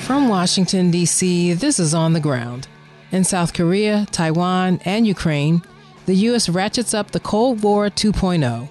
[0.00, 2.66] From Washington, D.C., this is On the Ground.
[3.12, 5.62] In South Korea, Taiwan, and Ukraine,
[6.06, 6.48] the U.S.
[6.48, 8.68] ratchets up the Cold War 2.0.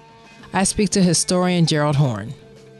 [0.52, 2.34] I speak to historian Gerald Horne.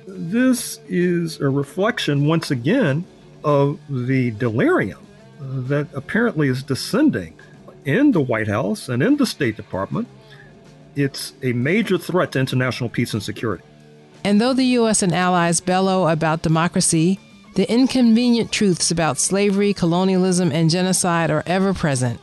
[0.06, 3.06] This is a reflection, once again,
[3.44, 5.06] of the delirium
[5.40, 7.34] that apparently is descending
[7.84, 10.08] in the White House and in the State Department.
[10.94, 13.64] It's a major threat to international peace and security.
[14.24, 15.02] And though the U.S.
[15.02, 17.18] and allies bellow about democracy,
[17.54, 22.20] the inconvenient truths about slavery, colonialism, and genocide are ever present.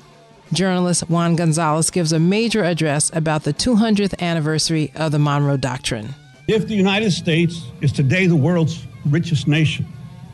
[0.54, 6.16] Journalist Juan Gonzalez gives a major address about the 200th anniversary of the Monroe Doctrine.
[6.48, 9.86] If the United States is today the world's richest nation,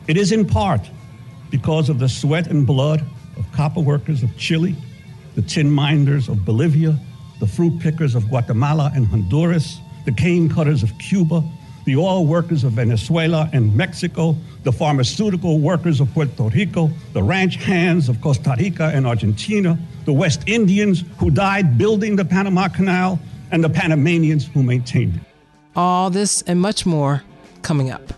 [0.08, 0.90] it is in part
[1.50, 3.04] because of the sweat and blood
[3.36, 4.74] of copper workers of Chile,
[5.34, 6.98] the tin miners of Bolivia,
[7.40, 11.42] the fruit pickers of Guatemala and Honduras, the cane cutters of Cuba,
[11.84, 17.56] the oil workers of Venezuela and Mexico, the pharmaceutical workers of Puerto Rico, the ranch
[17.56, 23.18] hands of Costa Rica and Argentina, the West Indians who died building the Panama Canal,
[23.52, 25.22] and the Panamanians who maintained it.
[25.76, 27.22] All this and much more
[27.62, 28.12] coming up.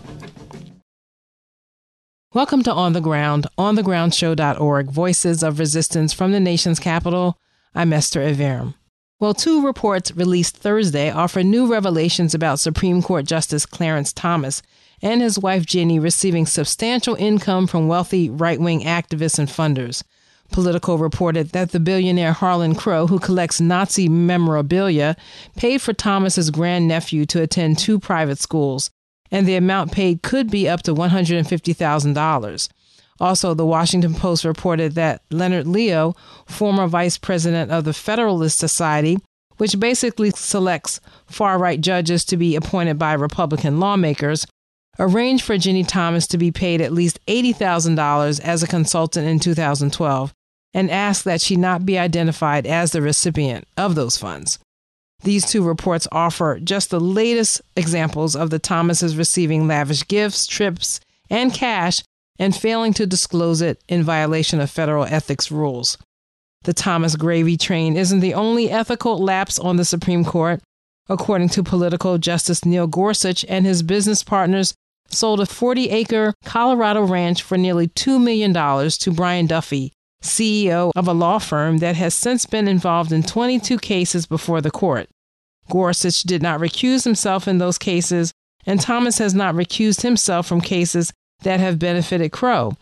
[2.38, 7.36] Welcome to On the Ground, onthegroundshow.org, voices of resistance from the nation's capital.
[7.74, 8.74] I'm Esther Iverem.
[9.18, 14.62] Well, two reports released Thursday offer new revelations about Supreme Court Justice Clarence Thomas
[15.02, 20.04] and his wife Ginny receiving substantial income from wealthy right wing activists and funders.
[20.52, 25.16] Politico reported that the billionaire Harlan Crow, who collects Nazi memorabilia,
[25.56, 28.92] paid for Thomas's grandnephew to attend two private schools,
[29.30, 32.68] and the amount paid could be up to $150,000.
[33.20, 36.14] Also, the Washington Post reported that Leonard Leo,
[36.46, 39.18] former vice president of the Federalist Society,
[39.56, 44.46] which basically selects far right judges to be appointed by Republican lawmakers,
[45.00, 50.32] arranged for Ginny Thomas to be paid at least $80,000 as a consultant in 2012
[50.74, 54.58] and asked that she not be identified as the recipient of those funds.
[55.22, 61.00] These two reports offer just the latest examples of the Thomases receiving lavish gifts, trips,
[61.28, 62.02] and cash
[62.38, 65.98] and failing to disclose it in violation of federal ethics rules.
[66.62, 70.60] The Thomas gravy train isn't the only ethical lapse on the Supreme Court.
[71.08, 74.74] According to Politico Justice Neil Gorsuch and his business partners
[75.08, 78.52] sold a 40 acre Colorado ranch for nearly $2 million
[78.90, 79.92] to Brian Duffy,
[80.22, 84.70] CEO of a law firm that has since been involved in 22 cases before the
[84.70, 85.08] court.
[85.70, 88.32] Gorsuch did not recuse himself in those cases,
[88.66, 91.12] and Thomas has not recused himself from cases
[91.42, 92.76] that have benefited Crow.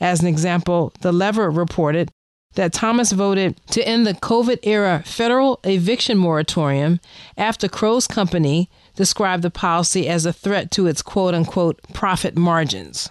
[0.00, 2.10] As an example, The Lever reported
[2.54, 6.98] that Thomas voted to end the COVID era federal eviction moratorium
[7.36, 13.08] after Crow's company described the policy as a threat to its quote unquote profit margins.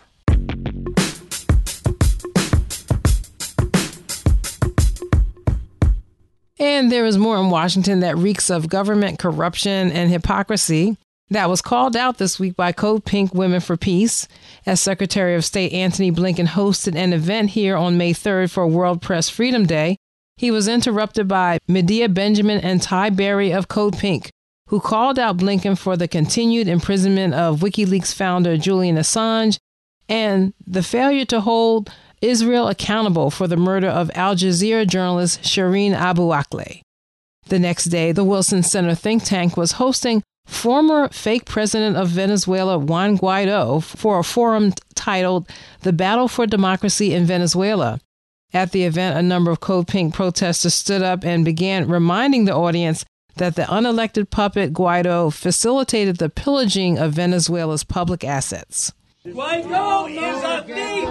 [6.59, 10.97] And there is more in Washington that reeks of government corruption and hypocrisy
[11.29, 14.27] that was called out this week by Code Pink Women for Peace
[14.65, 19.01] as Secretary of State Antony Blinken hosted an event here on May 3rd for World
[19.01, 19.95] Press Freedom Day.
[20.37, 24.31] He was interrupted by Medea Benjamin and Tighe Barry of Code Pink,
[24.67, 29.59] who called out Blinken for the continued imprisonment of WikiLeaks founder Julian Assange
[30.07, 35.93] and the failure to hold Israel accountable for the murder of Al Jazeera journalist Shireen
[35.93, 36.81] Abu Akleh.
[37.47, 42.77] The next day, the Wilson Center think tank was hosting former fake president of Venezuela
[42.77, 45.49] Juan Guaido for a forum titled
[45.81, 47.99] The Battle for Democracy in Venezuela.
[48.51, 52.55] At the event, a number of Code Pink protesters stood up and began reminding the
[52.55, 53.05] audience
[53.35, 58.91] that the unelected puppet Guaido facilitated the pillaging of Venezuela's public assets.
[59.33, 61.07] Guaido is a thief!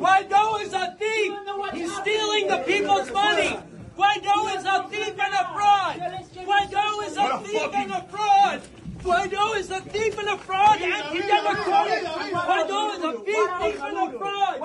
[0.00, 1.32] Guaido is a thief!
[1.72, 3.58] He's stealing the people's money!
[3.96, 5.96] Guaido is a thief and a fraud!
[6.34, 8.62] Guaido is a thief and a fraud!
[9.02, 12.04] Guaido is a thief and a fraud, anti-democratic!
[12.04, 14.60] Guaido is a thief, thief and a fraud!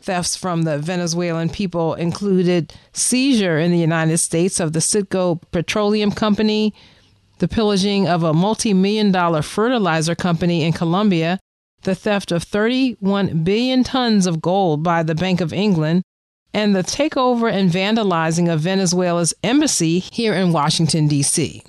[0.00, 6.12] Thefts from the Venezuelan people included seizure in the United States of the Citgo Petroleum
[6.12, 6.72] Company,
[7.38, 11.38] the pillaging of a multi million dollar fertilizer company in Colombia,
[11.82, 16.02] the theft of 31 billion tons of gold by the Bank of England,
[16.52, 21.62] and the takeover and vandalizing of Venezuela's embassy here in Washington, D.C.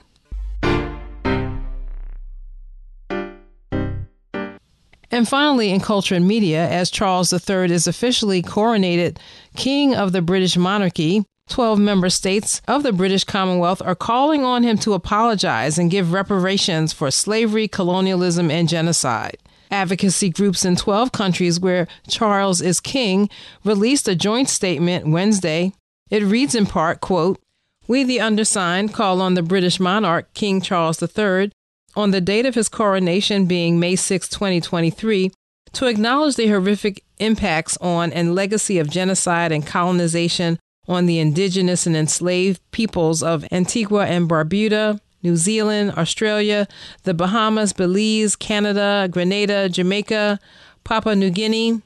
[5.09, 9.17] And finally, in culture and media, as Charles III is officially coronated
[9.55, 14.63] King of the British monarchy, 12 member states of the British Commonwealth are calling on
[14.63, 19.37] him to apologize and give reparations for slavery, colonialism, and genocide.
[19.71, 23.29] Advocacy groups in 12 countries where Charles is king
[23.63, 25.73] released a joint statement Wednesday.
[26.09, 27.39] It reads in part, quote,
[27.87, 31.51] We the undersigned call on the British monarch, King Charles III,
[31.95, 35.31] on the date of his coronation being May 6, 2023,
[35.73, 41.85] to acknowledge the horrific impacts on and legacy of genocide and colonization on the indigenous
[41.85, 46.69] and enslaved peoples of Antigua and Barbuda, New Zealand, Australia,
[47.03, 50.39] the Bahamas, Belize, Canada, Grenada, Jamaica,
[50.85, 51.81] Papua New Guinea,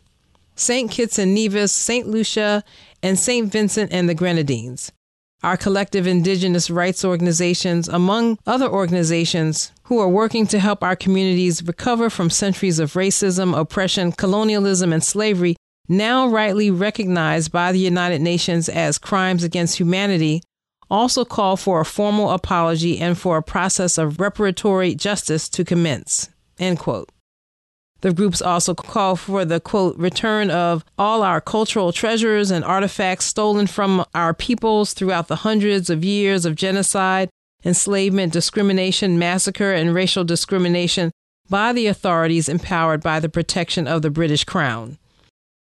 [0.55, 0.91] St.
[0.91, 2.07] Kitts and Nevis, St.
[2.07, 2.63] Lucia,
[3.01, 3.51] and St.
[3.51, 4.91] Vincent and the Grenadines.
[5.41, 11.63] Our collective indigenous rights organizations, among other organizations who are working to help our communities
[11.63, 15.55] recover from centuries of racism, oppression, colonialism, and slavery,
[15.89, 20.43] now rightly recognized by the United Nations as crimes against humanity,
[20.91, 26.29] also call for a formal apology and for a process of reparatory justice to commence.
[26.59, 27.09] End quote.
[28.01, 33.25] The groups also call for the quote return of all our cultural treasures and artifacts
[33.25, 37.29] stolen from our peoples throughout the hundreds of years of genocide,
[37.63, 41.11] enslavement, discrimination, massacre, and racial discrimination
[41.47, 44.97] by the authorities empowered by the protection of the British Crown.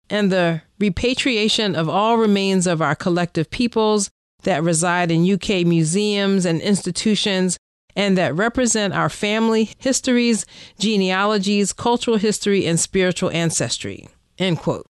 [0.09, 4.09] And the repatriation of all remains of our collective peoples
[4.45, 7.57] that reside in UK museums and institutions
[7.95, 10.45] and that represent our family histories,
[10.79, 14.07] genealogies, cultural history, and spiritual ancestry.
[14.37, 14.85] End quote.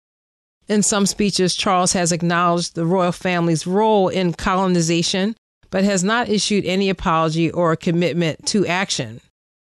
[0.68, 5.36] In some speeches, Charles has acknowledged the royal family's role in colonization,
[5.69, 9.19] but has not issued any apology or commitment to action.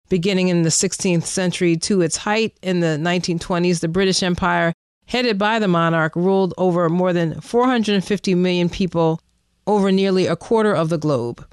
[0.09, 4.75] Beginning in the 16th century to its height in the 1920s, the British Empire,
[5.07, 9.19] headed by the monarch, ruled over more than 450 million people
[9.67, 11.47] over nearly a quarter of the globe.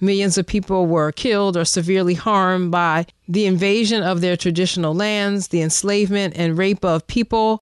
[0.00, 5.48] Millions of people were killed or severely harmed by the invasion of their traditional lands,
[5.48, 7.60] the enslavement and rape of people,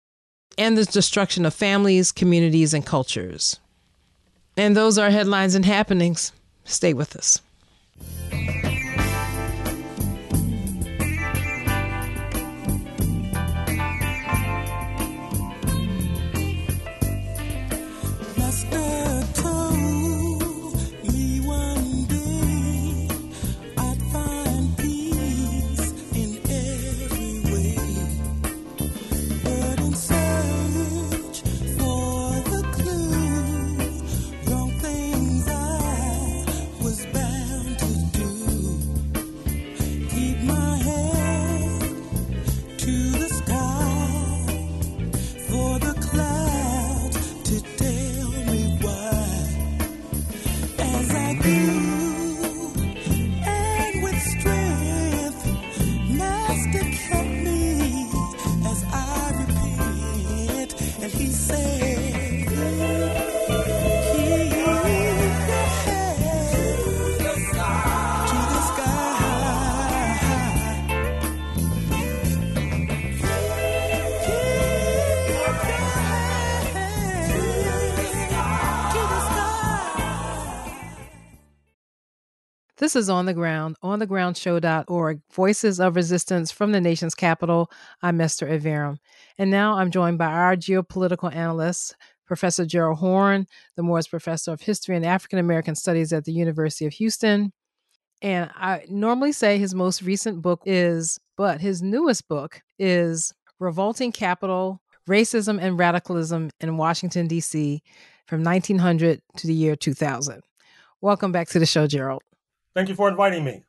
[0.57, 3.59] and the destruction of families, communities, and cultures.
[4.57, 6.31] And those are headlines and happenings.
[6.63, 7.41] Stay with us.
[82.81, 87.69] This is On the Ground, onthegroundshow.org, Voices of Resistance from the Nation's Capital.
[88.01, 88.97] I'm Esther Iverem.
[89.37, 91.95] And now I'm joined by our geopolitical analyst,
[92.25, 93.45] Professor Gerald Horne,
[93.75, 97.53] the Moores Professor of History and African American Studies at the University of Houston.
[98.23, 104.11] And I normally say his most recent book is, but his newest book is Revolting
[104.11, 107.83] Capital Racism and Radicalism in Washington, D.C.
[108.25, 110.41] from 1900 to the year 2000.
[110.99, 112.23] Welcome back to the show, Gerald.
[112.75, 113.63] Thank you for inviting me.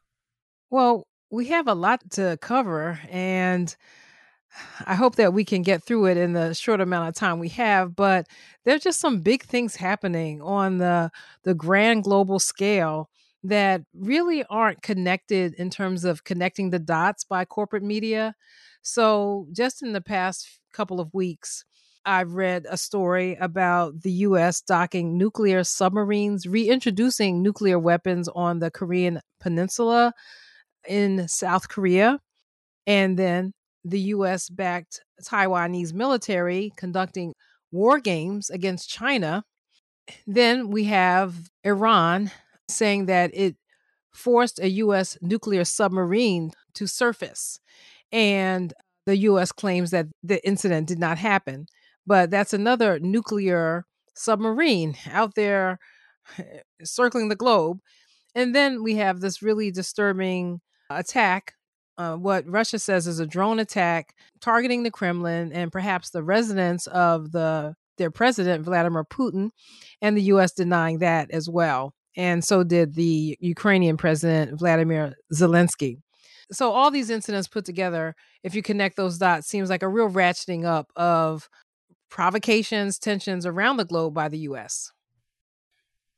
[0.70, 3.74] Well, we have a lot to cover, and
[4.86, 7.48] I hope that we can get through it in the short amount of time we
[7.50, 7.96] have.
[7.96, 8.26] But
[8.64, 11.10] there's just some big things happening on the
[11.44, 13.08] the grand global scale
[13.44, 18.34] that really aren't connected in terms of connecting the dots by corporate media.
[18.82, 21.64] So, just in the past couple of weeks,
[22.04, 24.60] I've read a story about the U.S.
[24.60, 30.12] docking nuclear submarines, reintroducing nuclear weapons on the Korean Peninsula
[30.88, 32.18] in South Korea.
[32.86, 33.52] And then
[33.84, 34.48] the U.S.
[34.48, 37.34] backed Taiwanese military conducting
[37.70, 39.44] war games against China.
[40.26, 42.30] Then we have Iran
[42.68, 43.56] saying that it
[44.12, 45.16] forced a U.S.
[45.22, 47.60] nuclear submarine to surface.
[48.10, 48.72] And
[49.06, 49.52] the U.S.
[49.52, 51.66] claims that the incident did not happen.
[52.06, 55.78] But that's another nuclear submarine out there
[56.84, 57.78] circling the globe.
[58.34, 61.54] And then we have this really disturbing attack,
[61.98, 66.86] uh, what Russia says is a drone attack targeting the Kremlin and perhaps the residence
[66.86, 69.50] of the their president Vladimir Putin,
[70.00, 70.52] and the U.S.
[70.52, 71.94] denying that as well.
[72.16, 75.98] And so did the Ukrainian president Vladimir Zelensky.
[76.50, 80.10] So all these incidents put together, if you connect those dots, seems like a real
[80.10, 81.48] ratcheting up of
[82.12, 84.92] provocations, tensions around the globe by the U.S.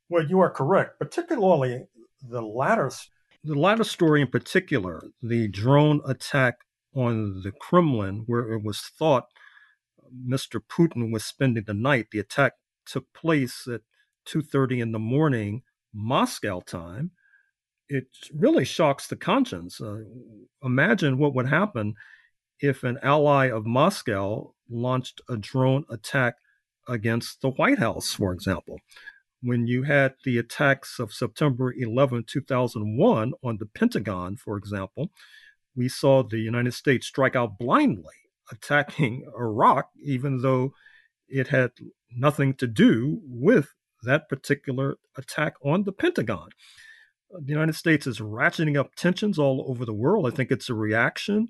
[0.09, 1.85] Well, you are correct, particularly
[2.21, 2.91] the latter,
[3.45, 6.55] the latter story in particular, the drone attack
[6.93, 9.23] on the Kremlin, where it was thought
[10.29, 10.59] Mr.
[10.59, 12.07] Putin was spending the night.
[12.11, 12.53] The attack
[12.85, 13.81] took place at
[14.25, 17.11] 2:30 in the morning Moscow time.
[17.87, 19.79] It really shocks the conscience.
[19.79, 20.03] Uh,
[20.61, 21.93] imagine what would happen
[22.59, 26.35] if an ally of Moscow launched a drone attack
[26.87, 28.79] against the White House, for example
[29.45, 35.11] when you had the attacks of September 11, 2001 on the Pentagon, for example,
[35.75, 38.15] we saw the United States strike out blindly,
[38.51, 40.73] attacking Iraq, even though
[41.29, 41.71] it had
[42.15, 46.49] nothing to do with that particular attack on the Pentagon.
[47.29, 50.25] The United States is ratcheting up tensions all over the world.
[50.25, 51.49] I think it's a reaction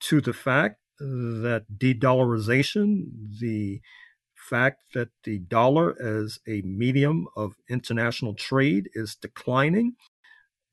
[0.00, 3.06] to the fact that de dollarization,
[3.40, 3.80] the
[4.48, 9.94] fact that the dollar as a medium of international trade is declining.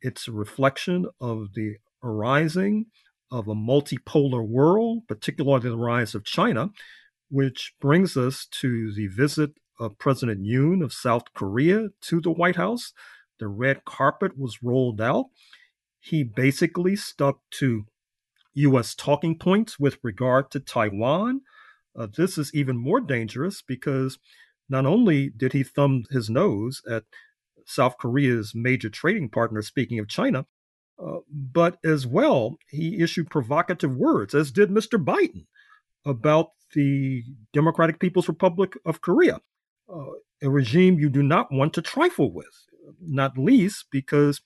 [0.01, 2.85] It's a reflection of the arising
[3.31, 6.69] of a multipolar world, particularly the rise of China,
[7.29, 12.55] which brings us to the visit of President Yoon of South Korea to the White
[12.55, 12.93] House.
[13.39, 15.25] The red carpet was rolled out.
[15.99, 17.85] He basically stuck to
[18.55, 18.95] U.S.
[18.95, 21.41] talking points with regard to Taiwan
[21.97, 24.19] uh, this is even more dangerous because
[24.69, 27.03] not only did he thumb his nose at
[27.65, 30.45] South Korea's major trading partner, speaking of China,
[30.99, 35.03] uh, but as well, he issued provocative words, as did Mr.
[35.03, 35.45] Biden,
[36.05, 39.39] about the Democratic People's Republic of Korea,
[39.93, 40.05] uh,
[40.41, 42.65] a regime you do not want to trifle with,
[43.01, 44.41] not least because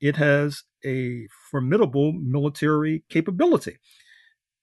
[0.00, 3.78] it has a formidable military capability.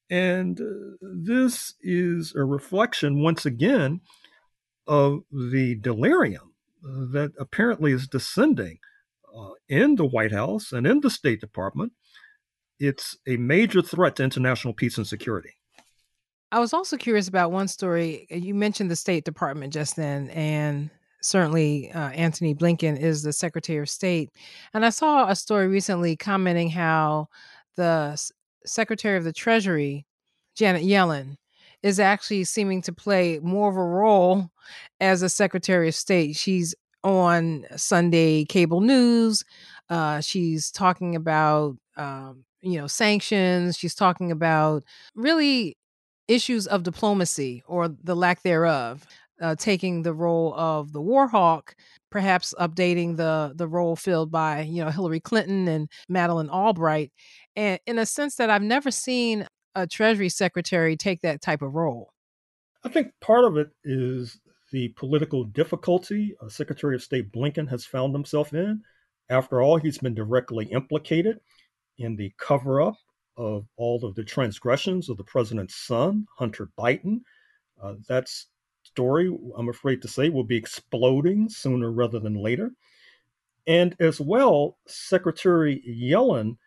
[0.09, 4.01] And uh, this is a reflection, once again,
[4.87, 8.79] of the delirium that apparently is descending
[9.37, 11.93] uh, in the White House and in the State Department.
[12.79, 15.51] It's a major threat to international peace and security.
[16.51, 18.25] I was also curious about one story.
[18.31, 20.89] You mentioned the State Department just then, and
[21.21, 24.29] certainly uh, Antony Blinken is the Secretary of State.
[24.73, 27.27] And I saw a story recently commenting how
[27.75, 28.19] the
[28.65, 30.05] Secretary of the Treasury,
[30.55, 31.37] Janet Yellen,
[31.81, 34.49] is actually seeming to play more of a role
[34.99, 36.35] as a Secretary of State.
[36.35, 39.43] She's on Sunday cable news.
[39.89, 43.77] Uh, she's talking about, um, you know, sanctions.
[43.77, 44.83] She's talking about
[45.15, 45.77] really
[46.27, 49.05] issues of diplomacy or the lack thereof.
[49.41, 51.73] Uh, taking the role of the war hawk,
[52.11, 57.11] perhaps updating the the role filled by you know Hillary Clinton and Madeleine Albright,
[57.55, 61.75] and in a sense that I've never seen a Treasury Secretary take that type of
[61.75, 62.11] role.
[62.83, 64.39] I think part of it is
[64.71, 68.81] the political difficulty Secretary of State Blinken has found himself in.
[69.29, 71.39] After all, he's been directly implicated
[71.97, 72.95] in the cover up
[73.37, 77.21] of all of the transgressions of the president's son, Hunter Biden.
[77.81, 78.29] Uh, that
[78.99, 82.71] story, I'm afraid to say, will be exploding sooner rather than later.
[83.65, 86.57] And as well, Secretary Yellen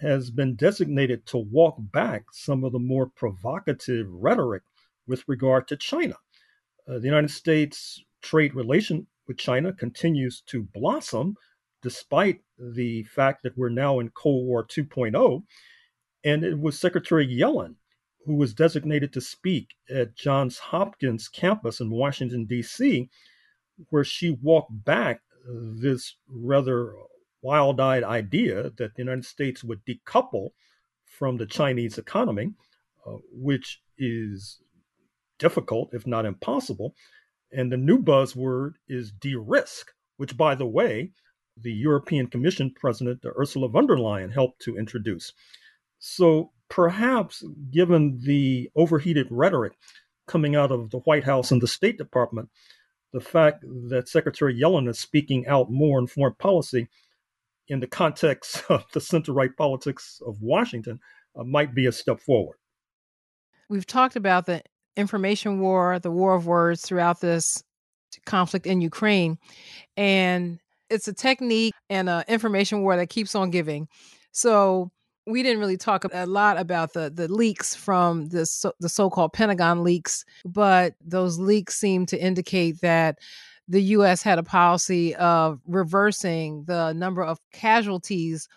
[0.00, 4.62] has been designated to walk back some of the more provocative rhetoric
[5.08, 6.14] with regard to China.
[6.88, 11.34] Uh, the United States trade relation with China continues to blossom
[11.82, 15.42] despite the fact that we're now in Cold War 2.0.
[16.22, 17.74] And it was Secretary Yellen
[18.24, 23.08] who was designated to speak at Johns Hopkins campus in Washington, D.C.,
[23.88, 26.92] where she walked back this rather
[27.42, 30.50] wild eyed idea that the United States would decouple
[31.06, 32.52] from the Chinese economy,
[33.06, 34.60] uh, which is
[35.38, 36.94] difficult, if not impossible.
[37.52, 41.12] And the new buzzword is de risk, which, by the way,
[41.56, 45.32] the European Commission President Ursula von der Leyen helped to introduce.
[45.98, 49.76] So perhaps, given the overheated rhetoric
[50.26, 52.48] coming out of the White House and the State Department,
[53.12, 56.88] the fact that Secretary Yellen is speaking out more in foreign policy
[57.68, 61.00] in the context of the center right politics of Washington
[61.36, 62.56] uh, might be a step forward.
[63.68, 64.62] we've talked about the
[64.96, 67.62] information war, the war of words throughout this
[68.26, 69.38] conflict in Ukraine.
[69.96, 70.58] And
[70.88, 73.88] it's a technique and an information war that keeps on giving.
[74.32, 74.90] So
[75.26, 79.32] we didn't really talk a lot about the the leaks from the so, the so-called
[79.32, 83.18] Pentagon leaks, but those leaks seem to indicate that
[83.68, 84.22] the U.S.
[84.22, 88.48] had a policy of reversing the number of casualties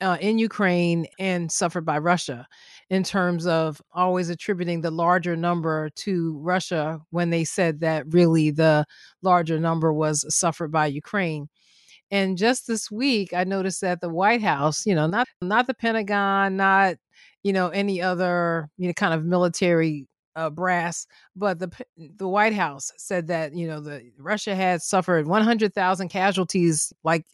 [0.00, 2.46] uh, in Ukraine and suffered by Russia
[2.88, 8.50] in terms of always attributing the larger number to Russia when they said that really
[8.50, 8.84] the
[9.22, 11.48] larger number was suffered by Ukraine.
[12.10, 15.74] And just this week, I noticed that the White House, you know, not not the
[15.74, 16.96] Pentagon, not
[17.42, 22.54] you know any other you know kind of military uh, brass, but the the White
[22.54, 27.24] House said that you know the Russia had suffered 100,000 casualties like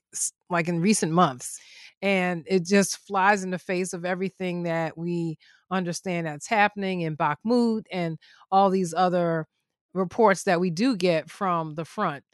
[0.50, 1.59] like in recent months,
[2.02, 5.38] and it just flies in the face of everything that we
[5.71, 8.18] understand that's happening in Bakhmut and
[8.50, 9.47] all these other
[9.95, 12.25] reports that we do get from the front.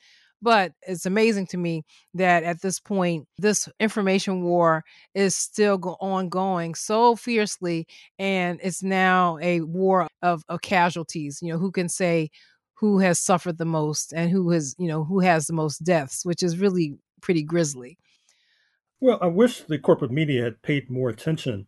[0.43, 1.85] But it's amazing to me
[2.15, 4.85] that at this point, this information war
[5.15, 7.87] is still go- ongoing so fiercely.
[8.19, 11.39] And it's now a war of, of casualties.
[11.41, 12.31] You know, who can say
[12.75, 16.27] who has suffered the most and who has, you know, who has the most deaths,
[16.27, 17.97] which is really pretty grisly.
[19.01, 21.67] Well, I wish the corporate media had paid more attention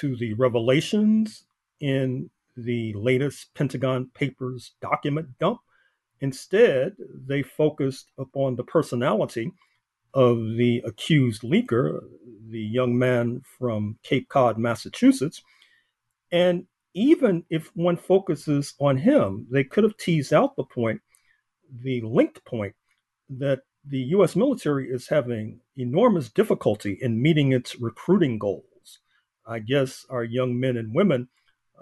[0.00, 1.44] to the revelations
[1.80, 5.60] in the latest Pentagon Papers document dump
[6.20, 9.52] Instead, they focused upon the personality
[10.14, 12.00] of the accused leaker,
[12.48, 15.42] the young man from Cape Cod, Massachusetts.
[16.32, 21.00] And even if one focuses on him, they could have teased out the point,
[21.82, 22.74] the linked point,
[23.28, 28.64] that the US military is having enormous difficulty in meeting its recruiting goals.
[29.46, 31.28] I guess our young men and women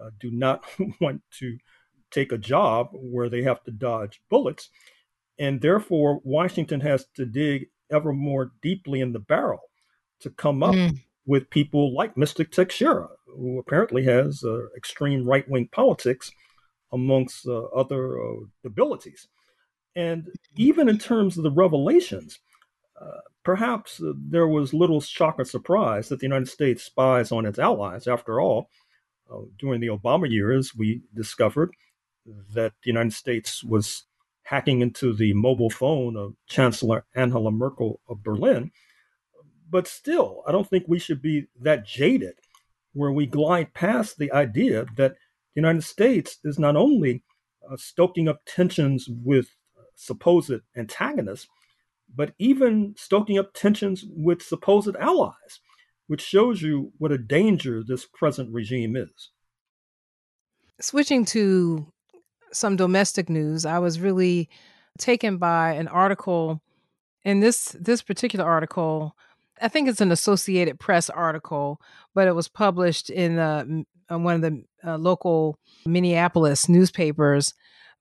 [0.01, 0.65] uh, do not
[1.01, 1.59] want to
[2.11, 4.71] take a job where they have to dodge bullets.
[5.39, 9.61] And therefore, Washington has to dig ever more deeply in the barrel
[10.21, 10.99] to come up mm.
[11.27, 12.51] with people like Mr.
[12.51, 16.31] Teixeira, who apparently has uh, extreme right wing politics
[16.93, 19.29] amongst uh, other uh, abilities.
[19.95, 22.39] And even in terms of the revelations,
[23.01, 27.47] uh, perhaps uh, there was little shock or surprise that the United States spies on
[27.47, 28.07] its allies.
[28.07, 28.69] After all,
[29.31, 31.71] uh, during the Obama years, we discovered
[32.55, 34.05] that the United States was
[34.43, 38.71] hacking into the mobile phone of Chancellor Angela Merkel of Berlin.
[39.69, 42.35] But still, I don't think we should be that jaded
[42.93, 47.23] where we glide past the idea that the United States is not only
[47.69, 49.49] uh, stoking up tensions with
[49.97, 51.49] supposed antagonists,
[52.15, 55.61] but even stoking up tensions with supposed allies,
[56.07, 59.31] which shows you what a danger this present regime is.
[60.81, 61.93] Switching to
[62.57, 64.49] some domestic news, I was really
[64.99, 66.63] taken by an article.
[67.25, 69.17] In this this particular article,
[69.61, 71.81] I think it's an Associated Press article,
[72.15, 73.65] but it was published in uh,
[74.09, 77.53] one of the uh, local Minneapolis newspapers.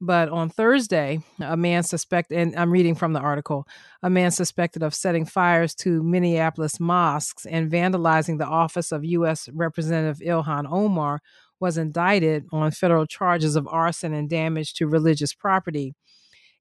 [0.01, 3.65] But on Thursday, a man suspected, and I'm reading from the article,
[4.03, 9.47] a man suspected of setting fires to Minneapolis mosques and vandalizing the office of U.S.
[9.53, 11.21] Representative Ilhan Omar
[11.59, 15.95] was indicted on federal charges of arson and damage to religious property.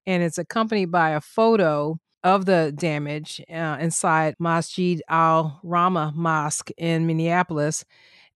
[0.07, 7.07] And it's accompanied by a photo of the damage uh, inside Masjid Al-Rahma Mosque in
[7.07, 7.85] Minneapolis.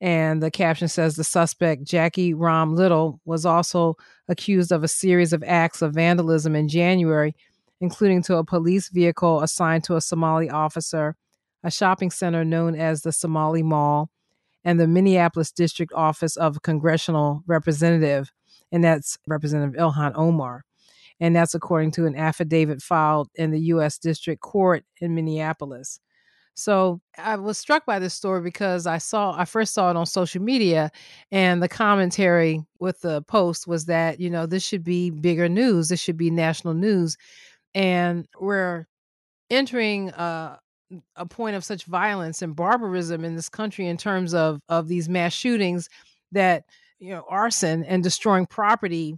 [0.01, 3.97] And the caption says the suspect, Jackie Rahm Little, was also
[4.29, 7.35] accused of a series of acts of vandalism in January,
[7.81, 11.17] including to a police vehicle assigned to a Somali officer,
[11.65, 14.11] a shopping center known as the Somali Mall,
[14.69, 18.31] and the Minneapolis District Office of Congressional Representative,
[18.71, 20.63] and that's Representative Ilhan Omar.
[21.21, 23.97] And that's according to an affidavit filed in the U.S.
[23.97, 26.01] District Court in Minneapolis.
[26.53, 30.05] So I was struck by this story because I saw I first saw it on
[30.05, 30.91] social media
[31.33, 35.89] and the commentary with the post was that, you know, this should be bigger news.
[35.89, 37.17] This should be national news.
[37.75, 38.87] And we're
[39.49, 40.59] entering uh,
[41.17, 45.09] a point of such violence and barbarism in this country in terms of of these
[45.09, 45.89] mass shootings
[46.33, 46.65] that
[46.99, 49.17] you know arson and destroying property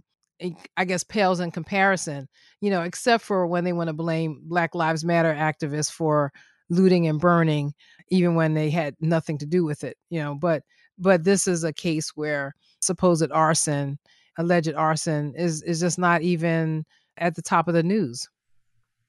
[0.75, 2.27] i guess pales in comparison
[2.59, 6.31] you know except for when they want to blame black lives matter activists for
[6.69, 7.73] looting and burning
[8.09, 10.63] even when they had nothing to do with it you know but
[10.97, 13.97] but this is a case where supposed arson
[14.37, 16.85] alleged arson is is just not even
[17.17, 18.27] at the top of the news.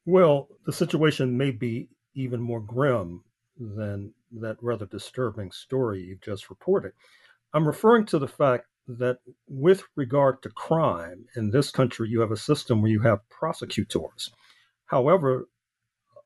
[0.07, 3.23] Well the situation may be even more grim
[3.59, 6.93] than that rather disturbing story you've just reported.
[7.53, 12.33] I'm referring to the fact that with regard to crime in this country, you have
[12.33, 14.31] a system where you have prosecutors.
[14.87, 15.49] However,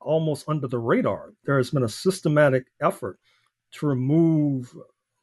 [0.01, 3.18] almost under the radar, there has been a systematic effort
[3.72, 4.75] to remove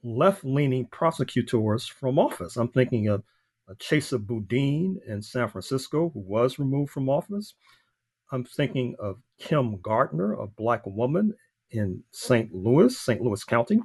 [0.03, 2.57] left leaning prosecutors from office.
[2.57, 3.23] I'm thinking of
[3.79, 7.55] Chesa Boudin in San Francisco, who was removed from office.
[8.33, 11.35] I'm thinking of Kim Gardner, a black woman
[11.69, 12.51] in St.
[12.51, 13.21] Louis, St.
[13.21, 13.75] Louis County,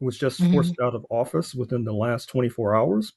[0.00, 0.54] who was just mm-hmm.
[0.54, 3.12] forced out of office within the last 24 hours.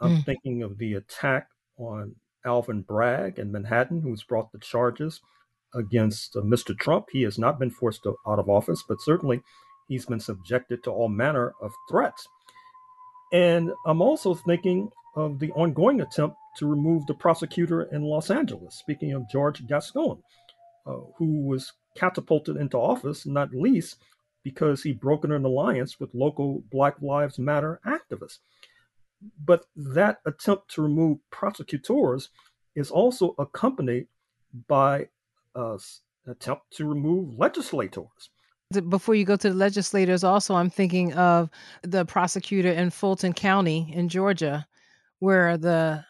[0.00, 0.24] I'm mm.
[0.24, 1.46] thinking of the attack
[1.78, 5.20] on Alvin Bragg in Manhattan, who's brought the charges
[5.74, 6.76] against uh, Mr.
[6.76, 7.06] Trump.
[7.12, 9.42] He has not been forced to, out of office, but certainly
[9.86, 12.26] he's been subjected to all manner of threats.
[13.32, 18.74] And I'm also thinking of the ongoing attempt to remove the prosecutor in Los Angeles,
[18.74, 20.22] speaking of George Gascon,
[20.86, 23.96] uh, who was catapulted into office, not least
[24.42, 28.38] because he brokered an alliance with local Black Lives Matter activists.
[29.44, 32.30] But that attempt to remove prosecutors
[32.74, 34.06] is also accompanied
[34.66, 35.08] by
[35.54, 35.78] an
[36.26, 38.30] attempt to remove legislators.
[38.88, 41.50] Before you go to the legislators, also, I'm thinking of
[41.82, 44.66] the prosecutor in Fulton County in Georgia,
[45.18, 46.04] where the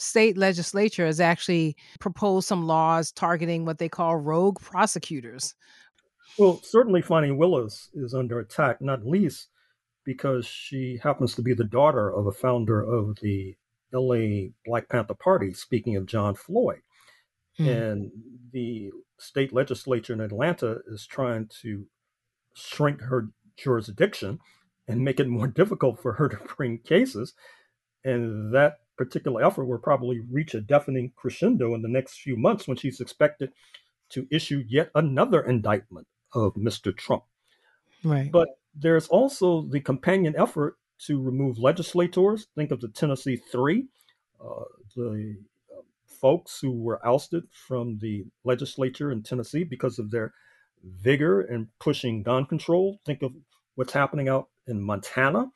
[0.00, 5.54] state legislature has actually proposed some laws targeting what they call rogue prosecutors.
[6.38, 9.48] Well, certainly Fani Willis is under attack, not least
[10.04, 13.56] because she happens to be the daughter of a founder of the
[13.92, 16.80] LA Black Panther Party, speaking of John Floyd.
[17.56, 17.68] Hmm.
[17.68, 18.10] And
[18.52, 21.86] the state legislature in Atlanta is trying to
[22.54, 24.38] shrink her jurisdiction
[24.88, 27.34] and make it more difficult for her to bring cases.
[28.04, 32.68] And that particular effort will probably reach a deafening crescendo in the next few months
[32.68, 33.50] when she's expected
[34.10, 36.94] to issue yet another indictment of Mr.
[36.94, 37.22] Trump.
[38.04, 38.30] Right.
[38.30, 42.48] But there's also the companion effort to remove legislators.
[42.54, 43.86] Think of the Tennessee Three,
[44.38, 45.38] uh, the
[45.74, 50.34] uh, folks who were ousted from the legislature in Tennessee because of their
[50.84, 53.00] vigor in pushing gun control.
[53.06, 53.32] Think of
[53.76, 55.46] what's happening out in Montana,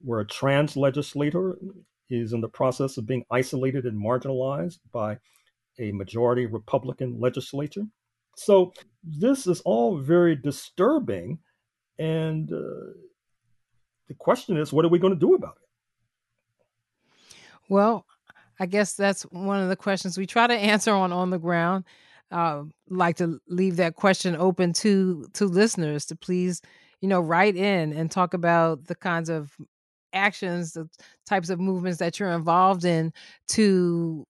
[0.00, 1.58] where a trans legislator
[2.10, 5.18] is in the process of being isolated and marginalized by
[5.78, 7.84] a majority Republican legislature.
[8.36, 11.38] So this is all very disturbing.
[11.98, 12.92] And uh,
[14.06, 17.36] the question is, what are we going to do about it?
[17.68, 18.06] Well,
[18.60, 21.84] I guess that's one of the questions we try to answer on on the ground.
[22.30, 26.60] Uh, like to leave that question open to to listeners to please,
[27.00, 29.56] you know, write in and talk about the kinds of
[30.12, 30.88] actions, the
[31.26, 33.12] types of movements that you're involved in
[33.48, 34.26] to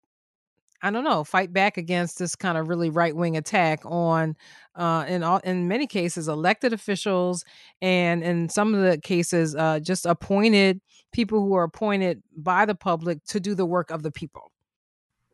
[0.80, 4.36] I don't know, fight back against this kind of really right wing attack on,
[4.76, 7.44] uh, in all, in many cases, elected officials,
[7.82, 10.80] and in some of the cases, uh, just appointed
[11.12, 14.52] people who are appointed by the public to do the work of the people.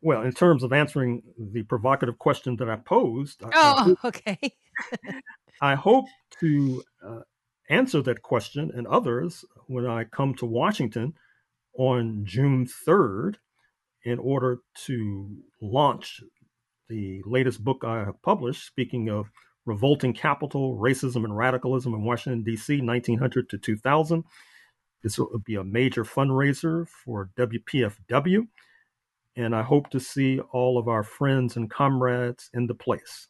[0.01, 4.39] Well, in terms of answering the provocative question that I posed, oh, I hope, okay.
[5.61, 6.05] I hope
[6.39, 7.19] to uh,
[7.69, 11.13] answer that question and others when I come to Washington
[11.77, 13.35] on June 3rd
[14.03, 16.21] in order to launch
[16.87, 19.31] the latest book I have published, speaking of
[19.65, 24.23] revolting capital, racism, and radicalism in Washington, D.C., 1900 to 2000.
[25.01, 28.47] This will be a major fundraiser for WPFW,
[29.35, 33.27] and I hope to see all of our friends and comrades in the place.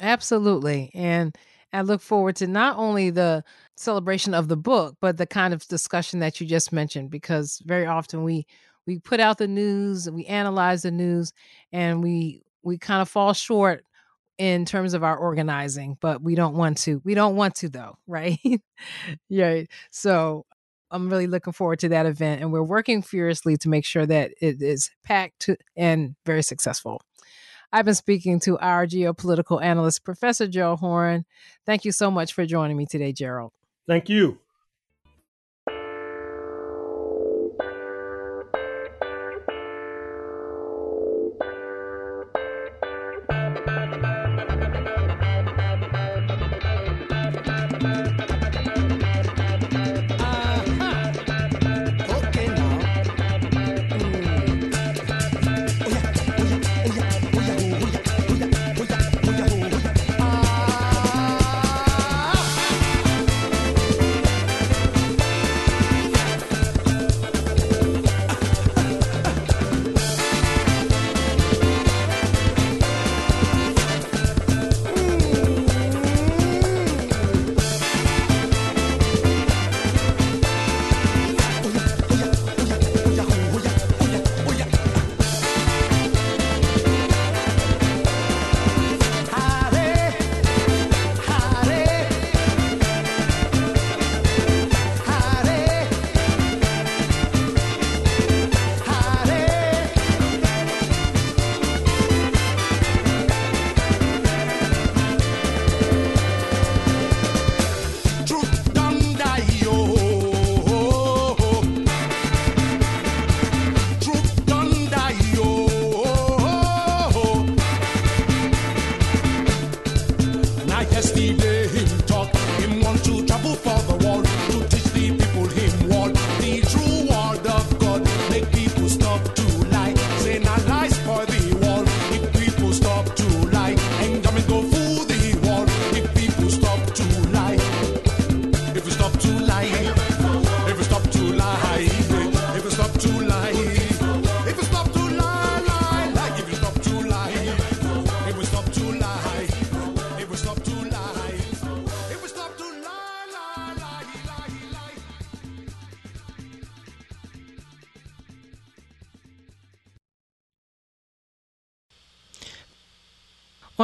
[0.00, 0.90] Absolutely.
[0.94, 1.36] And
[1.72, 3.44] I look forward to not only the
[3.76, 7.86] celebration of the book, but the kind of discussion that you just mentioned, because very
[7.86, 8.46] often we
[8.86, 11.32] we put out the news, we analyze the news,
[11.72, 13.84] and we we kind of fall short
[14.38, 17.02] in terms of our organizing, but we don't want to.
[17.04, 18.38] We don't want to though, right?
[19.28, 19.62] yeah.
[19.90, 20.46] So
[20.90, 24.32] I'm really looking forward to that event, and we're working furiously to make sure that
[24.40, 27.00] it is packed and very successful.
[27.72, 31.24] I've been speaking to our geopolitical analyst, Professor Gerald Horne.
[31.66, 33.52] Thank you so much for joining me today, Gerald.
[33.86, 34.38] Thank you.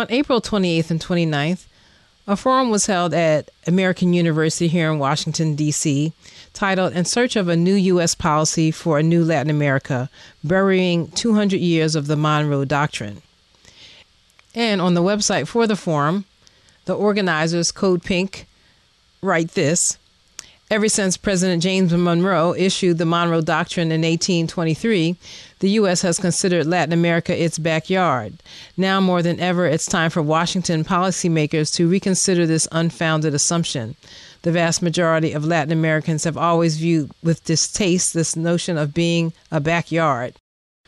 [0.05, 1.65] On April 28th and 29th,
[2.27, 6.13] a forum was held at American University here in Washington, D.C.,
[6.53, 8.15] titled In Search of a New U.S.
[8.15, 10.11] Policy for a New Latin America,
[10.45, 13.23] Burying 200 Years of the Monroe Doctrine.
[14.55, 16.27] And on the website for the forum,
[16.85, 18.47] the organizers, Code Pink,
[19.23, 19.97] write this
[20.71, 25.15] Ever since President James Monroe issued the Monroe Doctrine in 1823,
[25.59, 26.01] the U.S.
[26.01, 28.43] has considered Latin America its backyard.
[28.75, 33.95] Now more than ever, it's time for Washington policymakers to reconsider this unfounded assumption.
[34.41, 39.35] The vast majority of Latin Americans have always viewed with distaste this notion of being
[39.51, 40.35] a backyard.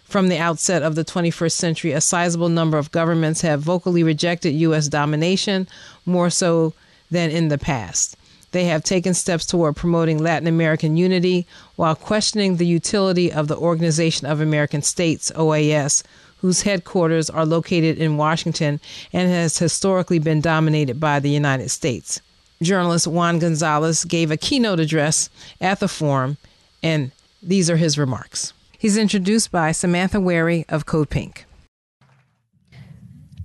[0.04, 4.50] From the outset of the 21st century, a sizable number of governments have vocally rejected
[4.50, 4.88] U.S.
[4.88, 5.68] domination,
[6.06, 6.72] more so
[7.10, 8.16] than in the past.
[8.56, 13.56] They have taken steps toward promoting Latin American unity while questioning the utility of the
[13.58, 16.02] Organization of American States, OAS,
[16.38, 18.80] whose headquarters are located in Washington
[19.12, 22.22] and has historically been dominated by the United States.
[22.62, 25.28] Journalist Juan Gonzalez gave a keynote address
[25.60, 26.38] at the forum,
[26.82, 28.54] and these are his remarks.
[28.78, 31.44] He's introduced by Samantha Wary of Code Pink.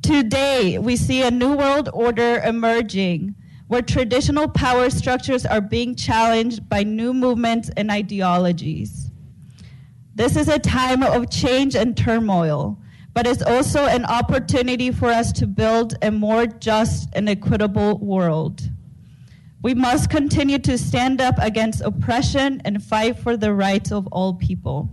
[0.01, 3.35] Today, we see a new world order emerging
[3.71, 9.09] where traditional power structures are being challenged by new movements and ideologies.
[10.13, 12.77] This is a time of change and turmoil,
[13.13, 18.61] but it's also an opportunity for us to build a more just and equitable world.
[19.61, 24.33] We must continue to stand up against oppression and fight for the rights of all
[24.33, 24.89] people.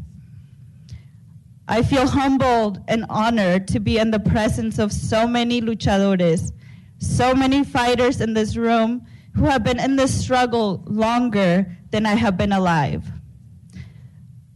[1.67, 6.53] I feel humbled and honored to be in the presence of so many luchadores
[6.99, 12.15] so many fighters in this room who have been in this struggle longer than I
[12.15, 13.05] have been alive.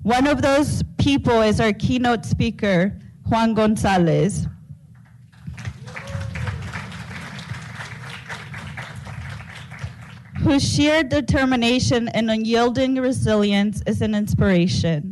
[0.03, 4.49] One of those people is our keynote speaker, Juan Gonzalez.
[10.43, 15.12] whose sheer determination and unyielding resilience is an inspiration.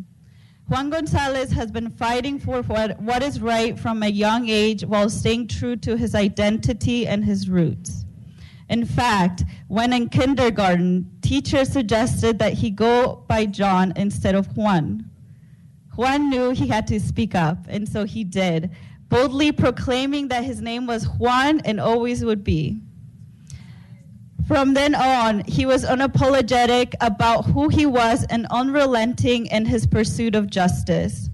[0.70, 5.10] Juan Gonzalez has been fighting for what, what is right from a young age while
[5.10, 8.04] staying true to his identity and his roots.
[8.68, 15.10] In fact, when in kindergarten, teachers suggested that he go by John instead of Juan.
[15.96, 18.70] Juan knew he had to speak up, and so he did,
[19.08, 22.80] boldly proclaiming that his name was Juan and always would be.
[24.50, 30.34] From then on, he was unapologetic about who he was and unrelenting in his pursuit
[30.34, 31.30] of justice.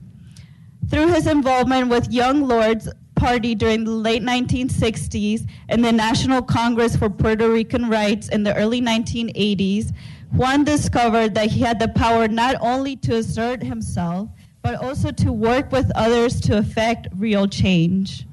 [0.90, 6.94] Through his involvement with Young Lords Party during the late 1960s and the National Congress
[6.94, 9.94] for Puerto Rican Rights in the early 1980s,
[10.32, 14.28] Juan discovered that he had the power not only to assert himself,
[14.60, 18.26] but also to work with others to effect real change.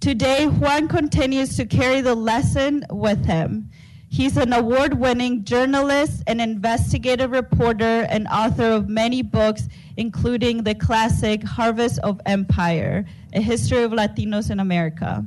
[0.00, 3.68] Today, Juan continues to carry the lesson with him.
[4.12, 10.74] He's an award winning journalist and investigative reporter and author of many books, including the
[10.74, 15.24] classic Harvest of Empire A History of Latinos in America.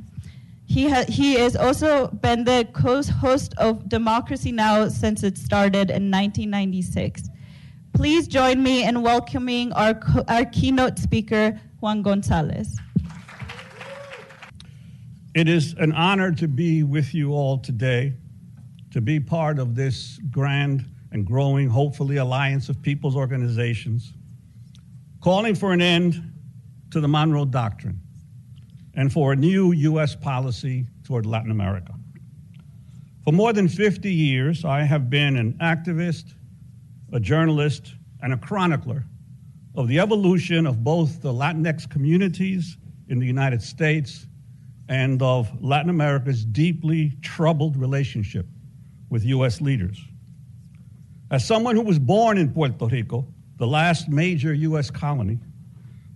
[0.66, 4.88] He, ha- he has also been the co host of Democracy Now!
[4.88, 7.30] since it started in 1996.
[7.94, 12.78] Please join me in welcoming our, co- our keynote speaker, Juan Gonzalez.
[15.34, 18.12] It is an honor to be with you all today
[18.94, 24.12] to be part of this grand and growing, hopefully, alliance of people's organizations
[25.20, 26.22] calling for an end
[26.92, 27.98] to the Monroe Doctrine
[28.94, 30.14] and for a new U.S.
[30.14, 31.92] policy toward Latin America.
[33.24, 36.34] For more than 50 years, I have been an activist,
[37.12, 39.04] a journalist, and a chronicler
[39.74, 42.76] of the evolution of both the Latinx communities
[43.08, 44.28] in the United States
[44.88, 48.46] and of Latin America's deeply troubled relationship
[49.10, 49.60] with U.S.
[49.60, 50.00] leaders.
[51.30, 54.90] As someone who was born in Puerto Rico, the last major U.S.
[54.90, 55.38] colony,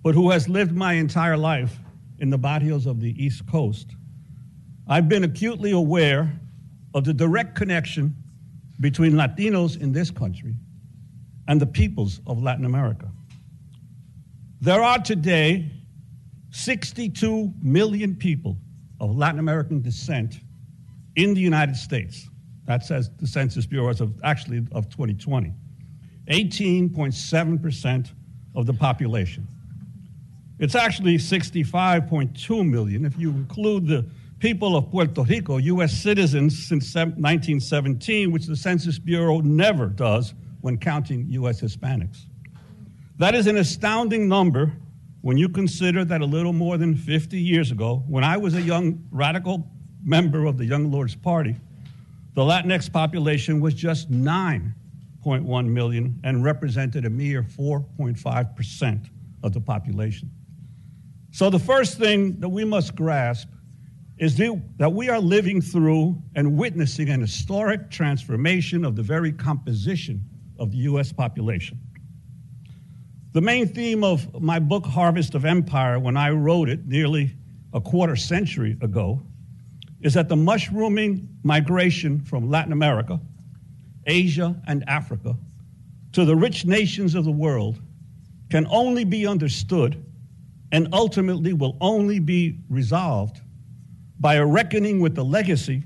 [0.03, 1.79] but who has lived my entire life
[2.18, 3.94] in the barrios of the East Coast,
[4.87, 6.33] I've been acutely aware
[6.94, 8.14] of the direct connection
[8.81, 10.55] between Latinos in this country
[11.46, 13.11] and the peoples of Latin America.
[14.61, 15.70] There are today
[16.51, 18.57] 62 million people
[19.01, 20.40] of Latin American descent
[21.16, 22.29] in the United States.
[22.68, 25.54] That says the Census Bureau as of actually of 2020.
[26.28, 28.11] 18.7%
[28.54, 29.48] of the population.
[30.59, 34.04] It's actually 65.2 million if you include the
[34.38, 35.94] people of Puerto Rico, U.S.
[35.94, 41.62] citizens since 1917, which the Census Bureau never does when counting U.S.
[41.62, 42.26] Hispanics.
[43.16, 44.74] That is an astounding number
[45.22, 48.61] when you consider that a little more than 50 years ago, when I was a
[48.61, 49.66] young radical
[50.04, 51.57] member of the Young Lords Party,
[52.38, 59.11] the Latinx population was just 9.1 million and represented a mere 4.5%
[59.42, 60.31] of the population.
[61.33, 63.48] So, the first thing that we must grasp
[64.18, 70.22] is that we are living through and witnessing an historic transformation of the very composition
[70.61, 71.81] of the US population.
[73.33, 77.35] The main theme of my book, Harvest of Empire, when I wrote it nearly
[77.72, 79.22] a quarter century ago,
[80.00, 83.20] is that the mushrooming migration from Latin America,
[84.06, 85.37] Asia, and Africa
[86.12, 87.80] to the rich nations of the world
[88.50, 90.04] can only be understood
[90.72, 93.40] and ultimately will only be resolved
[94.20, 95.82] by a reckoning with the legacy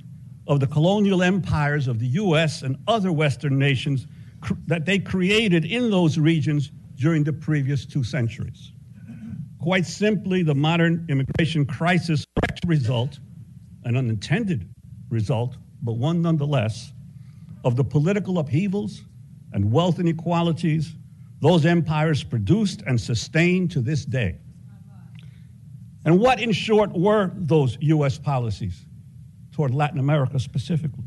[0.46, 4.06] of the colonial empires of the US and other Western nations
[4.40, 8.72] cr- that they created in those regions during the previous two centuries.
[9.60, 12.24] Quite simply, the modern immigration crisis
[12.66, 13.18] result,
[13.84, 14.68] an unintended
[15.08, 16.92] result, but one nonetheless,
[17.64, 19.02] of the political upheavals
[19.52, 20.94] and wealth inequalities
[21.42, 24.38] those empires produced and sustained to this day.
[26.04, 28.16] And what, in short, were those U.S.
[28.16, 28.86] policies
[29.50, 31.02] toward Latin America specifically?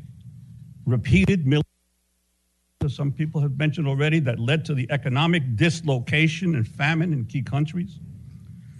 [0.85, 1.63] Repeated military,
[2.83, 7.23] as some people have mentioned already, that led to the economic dislocation and famine in
[7.23, 7.99] key countries,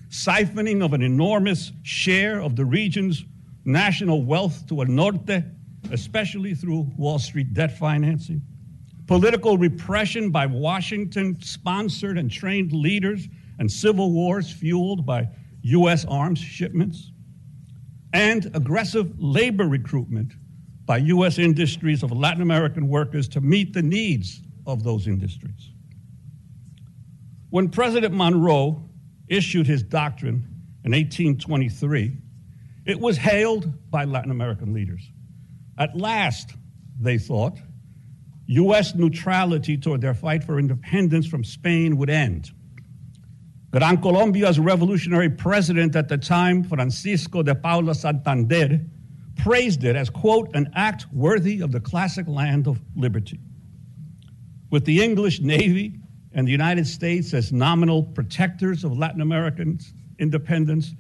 [0.10, 3.24] siphoning of an enormous share of the region's
[3.66, 5.44] national wealth to El norte,
[5.92, 8.42] especially through Wall Street debt financing,
[9.08, 13.28] political repression by Washington sponsored and trained leaders,
[13.60, 15.28] and civil wars fueled by
[15.62, 16.06] U.S.
[16.06, 17.12] arms shipments,
[18.14, 20.34] and aggressive labor recruitment
[20.86, 21.40] by U.S.
[21.40, 25.72] industries of Latin American workers to meet the needs of those industries.
[27.50, 28.84] When President Monroe
[29.28, 30.48] issued his doctrine
[30.84, 32.18] in 1823,
[32.86, 35.10] it was hailed by Latin American leaders.
[35.78, 36.54] At last,
[37.00, 37.58] they thought,
[38.48, 38.94] U.S.
[38.94, 42.52] neutrality toward their fight for independence from Spain would end.
[43.72, 48.80] Gran Colombia's revolutionary president at the time, Francisco de Paula Santander,
[49.36, 53.40] praised it as, quote, an act worthy of the classic land of liberty.
[54.70, 56.00] With the English Navy
[56.34, 59.80] and the United States as nominal protectors of Latin American
[60.20, 60.94] independence,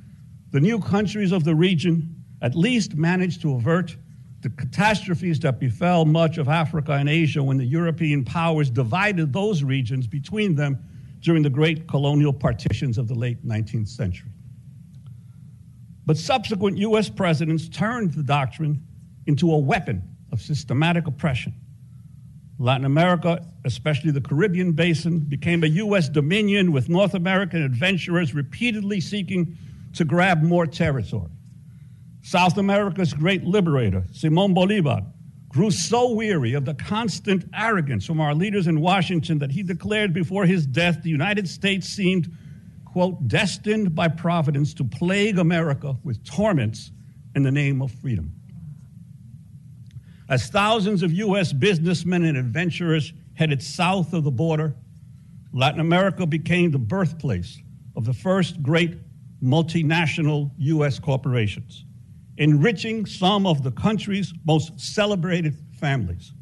[0.55, 3.97] the new countries of the region at least managed to avert
[4.39, 9.65] the catastrophes that befell much of Africa and Asia when the European powers divided those
[9.65, 10.79] regions between them
[11.19, 14.29] during the great colonial partitions of the late 19th century.
[16.05, 18.81] But subsequent US presidents turned the doctrine
[19.27, 21.53] into a weapon of systematic oppression.
[22.59, 29.01] Latin America, especially the Caribbean basin, became a US dominion with North American adventurers repeatedly
[29.01, 29.57] seeking
[29.95, 31.31] to grab more territory.
[32.21, 35.01] South America's great liberator, Simon Bolivar,
[35.49, 40.13] grew so weary of the constant arrogance from our leaders in Washington that he declared
[40.13, 42.29] before his death the United States seemed,
[42.83, 46.91] quote, destined by Providence to plague America with torments
[47.35, 48.33] in the name of freedom.
[50.27, 51.53] As thousands of U.S.
[51.53, 54.75] businessmen and adventurers headed south of the border,
[55.53, 57.61] Latin America became the birthplace
[57.95, 58.97] of the first great
[59.41, 60.99] multinational U.S.
[60.99, 61.86] corporations
[62.38, 66.33] enriching some of the country's most celebrated families.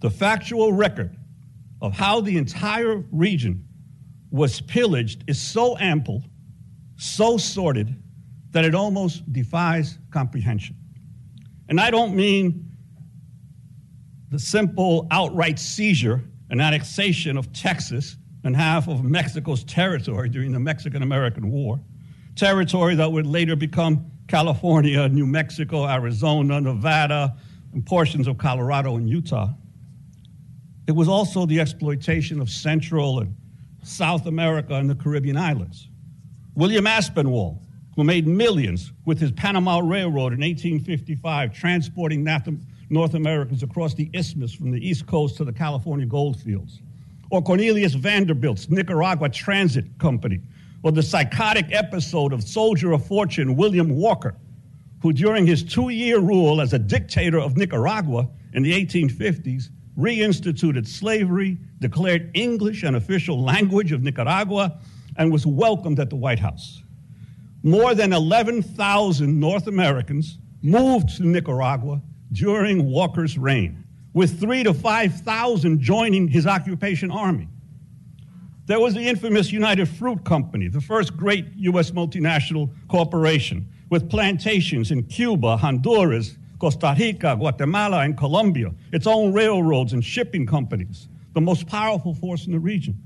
[0.00, 1.16] The factual record
[1.80, 3.66] of how the entire region
[4.30, 6.24] was pillaged is so ample,
[6.96, 7.94] so sordid,
[8.52, 10.76] that it almost defies comprehension.
[11.68, 12.70] And I don't mean
[14.30, 20.60] the simple outright seizure and annexation of Texas and half of Mexico's territory during the
[20.60, 21.80] Mexican American War,
[22.34, 27.36] territory that would later become California, New Mexico, Arizona, Nevada,
[27.72, 29.50] and portions of Colorado and Utah.
[30.86, 33.36] It was also the exploitation of Central and
[33.82, 35.88] South America and the Caribbean islands.
[36.54, 37.62] William Aspinwall,
[37.96, 42.26] who made millions with his Panama Railroad in 1855, transporting
[42.90, 46.80] North Americans across the isthmus from the East Coast to the California gold fields.
[47.32, 50.42] Or Cornelius Vanderbilt's Nicaragua Transit Company,
[50.82, 54.36] or the psychotic episode of soldier of fortune William Walker,
[55.00, 60.86] who during his two year rule as a dictator of Nicaragua in the 1850s reinstituted
[60.86, 64.78] slavery, declared English an official language of Nicaragua,
[65.16, 66.82] and was welcomed at the White House.
[67.62, 72.02] More than 11,000 North Americans moved to Nicaragua
[72.32, 73.81] during Walker's reign,
[74.14, 77.48] with three to 5,000 joining his occupation army.
[78.66, 81.90] There was the infamous United Fruit Company, the first great U.S.
[81.90, 89.92] multinational corporation, with plantations in Cuba, Honduras, Costa Rica, Guatemala, and Colombia, its own railroads
[89.92, 92.96] and shipping companies, the most powerful force in the region.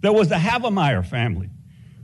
[0.00, 1.48] There was the Havemeyer family,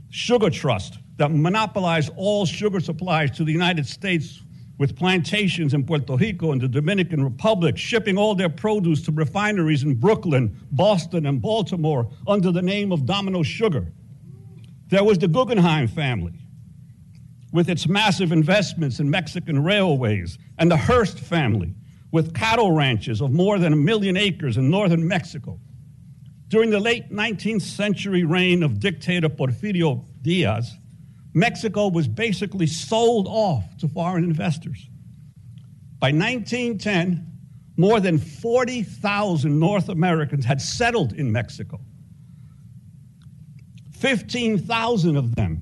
[0.09, 4.41] Sugar Trust, that monopolized all sugar supplies to the United States
[4.79, 9.83] with plantations in Puerto Rico and the Dominican Republic, shipping all their produce to refineries
[9.83, 13.91] in Brooklyn, Boston, and Baltimore under the name of Domino Sugar.
[14.87, 16.33] There was the Guggenheim family,
[17.51, 21.75] with its massive investments in Mexican railways, and the Hearst family,
[22.11, 25.59] with cattle ranches of more than a million acres in northern Mexico.
[26.47, 30.77] During the late 19th century reign of dictator Porfirio Diaz,
[31.33, 34.89] Mexico was basically sold off to foreign investors.
[35.99, 37.25] By 1910,
[37.77, 41.79] more than 40,000 North Americans had settled in Mexico.
[43.93, 45.61] 15,000 of them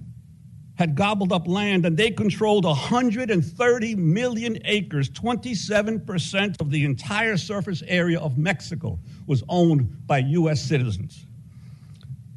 [0.78, 5.12] had gobbled up land and they controlled 130 million acres.
[5.12, 10.60] 27% of the entire surface area of Mexico was owned by U.S.
[10.62, 11.27] citizens.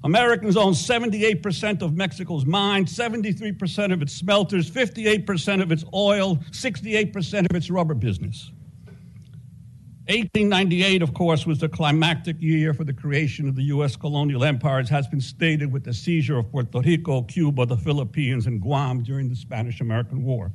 [0.03, 7.51] Americans own 78% of Mexico's mines, 73% of its smelters, 58% of its oil, 68%
[7.51, 8.51] of its rubber business.
[10.07, 13.95] 1898, of course, was the climactic year for the creation of the U.S.
[13.95, 18.47] colonial empire, as has been stated with the seizure of Puerto Rico, Cuba, the Philippines,
[18.47, 20.51] and Guam during the Spanish American War.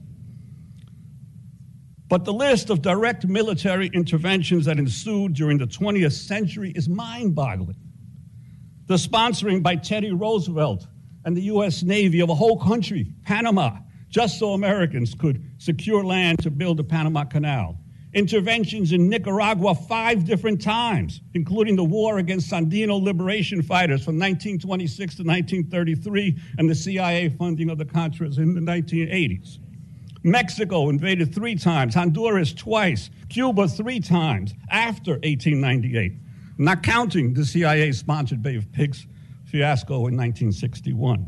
[2.09, 7.35] But the list of direct military interventions that ensued during the 20th century is mind
[7.35, 7.77] boggling.
[8.87, 10.87] The sponsoring by Teddy Roosevelt
[11.23, 11.83] and the U.S.
[11.83, 13.77] Navy of a whole country, Panama,
[14.09, 17.79] just so Americans could secure land to build the Panama Canal
[18.15, 25.15] interventions in Nicaragua five different times, including the war against Sandino liberation fighters from 1926
[25.15, 29.59] to 1933 and the CIA funding of the Contras in the 1980s.
[30.23, 36.13] Mexico invaded three times, Honduras twice, Cuba three times after 1898,
[36.57, 39.07] not counting the CIA sponsored Bay of Pigs
[39.45, 41.27] fiasco in 1961.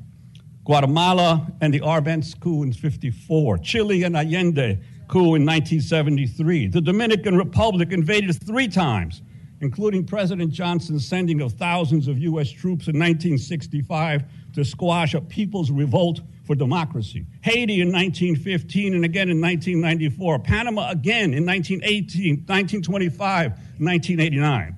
[0.63, 6.67] Guatemala and the Arbenz coup in 54, Chile and Allende coup in 1973.
[6.67, 9.21] The Dominican Republic invaded three times,
[9.61, 12.49] including President Johnson's sending of thousands of U.S.
[12.49, 14.23] troops in 1965
[14.53, 17.25] to squash a people's revolt for democracy.
[17.41, 20.39] Haiti in 1915 and again in 1994.
[20.39, 24.77] Panama again in 1918, 1925, 1989.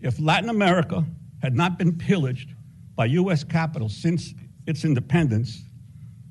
[0.00, 1.04] If Latin America
[1.40, 2.50] had not been pillaged
[2.94, 3.44] by U.S.
[3.44, 4.34] capital since
[4.66, 5.62] its independence,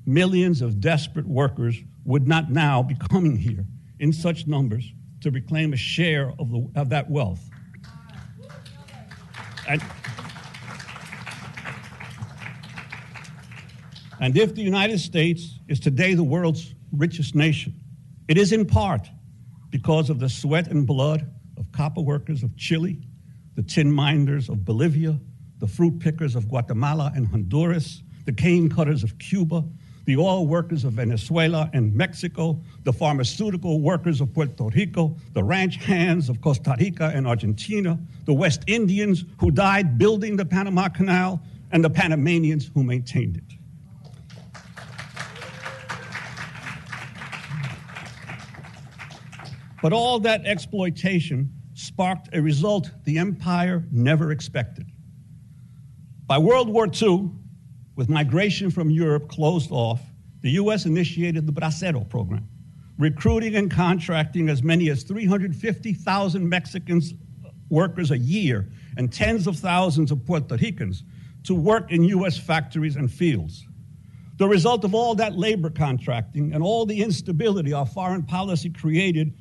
[0.04, 3.66] millions of desperate workers would not now be coming here
[3.98, 7.40] in such numbers to reclaim a share of, the, of that wealth.
[9.68, 9.82] And,
[14.20, 17.74] and if the United States is today the world's richest nation,
[18.28, 19.08] it is in part
[19.70, 23.00] because of the sweat and blood of copper workers of Chile,
[23.56, 25.18] the tin miners of Bolivia,
[25.58, 29.64] the fruit pickers of Guatemala and Honduras, the cane cutters of Cuba,
[30.04, 35.76] the oil workers of Venezuela and Mexico, the pharmaceutical workers of Puerto Rico, the ranch
[35.76, 41.42] hands of Costa Rica and Argentina, the West Indians who died building the Panama Canal,
[41.72, 43.42] and the Panamanians who maintained it.
[49.82, 54.86] But all that exploitation sparked a result the empire never expected.
[56.26, 57.30] By World War II,
[57.96, 60.00] with migration from Europe closed off,
[60.40, 60.86] the U.S.
[60.86, 62.48] initiated the Bracero program,
[62.96, 67.12] recruiting and contracting as many as 350,000 Mexicans
[67.44, 68.66] uh, workers a year
[68.96, 71.02] and tens of thousands of Puerto Ricans
[71.44, 72.38] to work in U.S.
[72.38, 73.66] factories and fields.
[74.38, 79.34] The result of all that labor contracting and all the instability our foreign policy created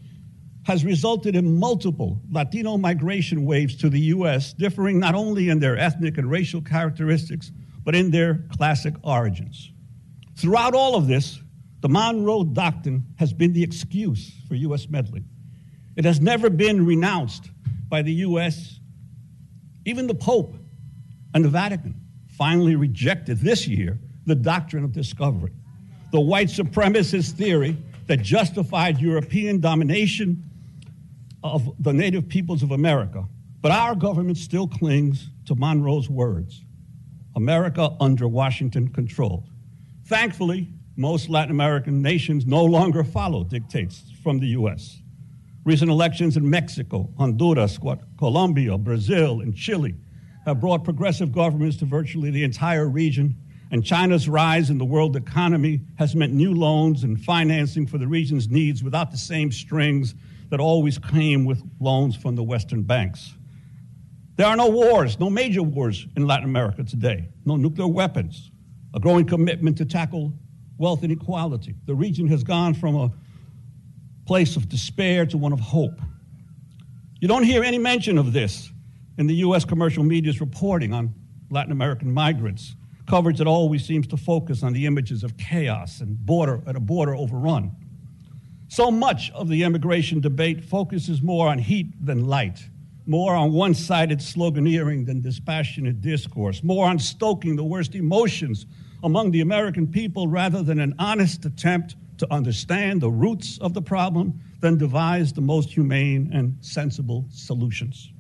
[0.66, 5.78] has resulted in multiple Latino migration waves to the U.S., differing not only in their
[5.78, 7.52] ethnic and racial characteristics,
[7.84, 9.72] but in their classic origins.
[10.36, 11.40] Throughout all of this,
[11.82, 14.90] the Monroe Doctrine has been the excuse for U.S.
[14.90, 15.26] meddling.
[15.96, 17.52] It has never been renounced
[17.88, 18.80] by the U.S.
[19.86, 20.56] Even the Pope
[21.36, 21.94] and the Vatican
[22.28, 25.52] finally rejected this year the doctrine of discovery,
[26.12, 30.44] the white supremacist theory that justified European domination
[31.46, 33.26] of the native peoples of America.
[33.62, 36.64] But our government still clings to Monroe's words
[37.36, 39.46] America under Washington control.
[40.06, 45.02] Thankfully, most Latin American nations no longer follow dictates from the U.S.
[45.66, 47.78] Recent elections in Mexico, Honduras,
[48.18, 49.96] Colombia, Brazil, and Chile
[50.46, 53.36] have brought progressive governments to virtually the entire region,
[53.72, 58.08] and China's rise in the world economy has meant new loans and financing for the
[58.08, 60.16] region's needs without the same strings
[60.50, 63.34] that always came with loans from the Western banks.
[64.38, 68.52] There are no wars, no major wars in Latin America today, no nuclear weapons,
[68.94, 70.34] a growing commitment to tackle
[70.78, 71.76] wealth inequality.
[71.86, 73.12] The region has gone from a
[74.26, 76.00] place of despair to one of hope.
[77.22, 78.72] You don't hear any mention of this
[79.18, 79.64] in the U.S.
[79.64, 81.14] commercial media's reporting on
[81.50, 82.76] Latin American migrants,
[83.08, 86.80] coverage that always seems to focus on the images of chaos and border at a
[86.80, 87.72] border overrun.
[88.76, 92.62] So much of the immigration debate focuses more on heat than light,
[93.06, 98.66] more on one sided sloganeering than dispassionate discourse, more on stoking the worst emotions
[99.02, 103.82] among the American people rather than an honest attempt to understand the roots of the
[103.82, 108.12] problem than devise the most humane and sensible solutions.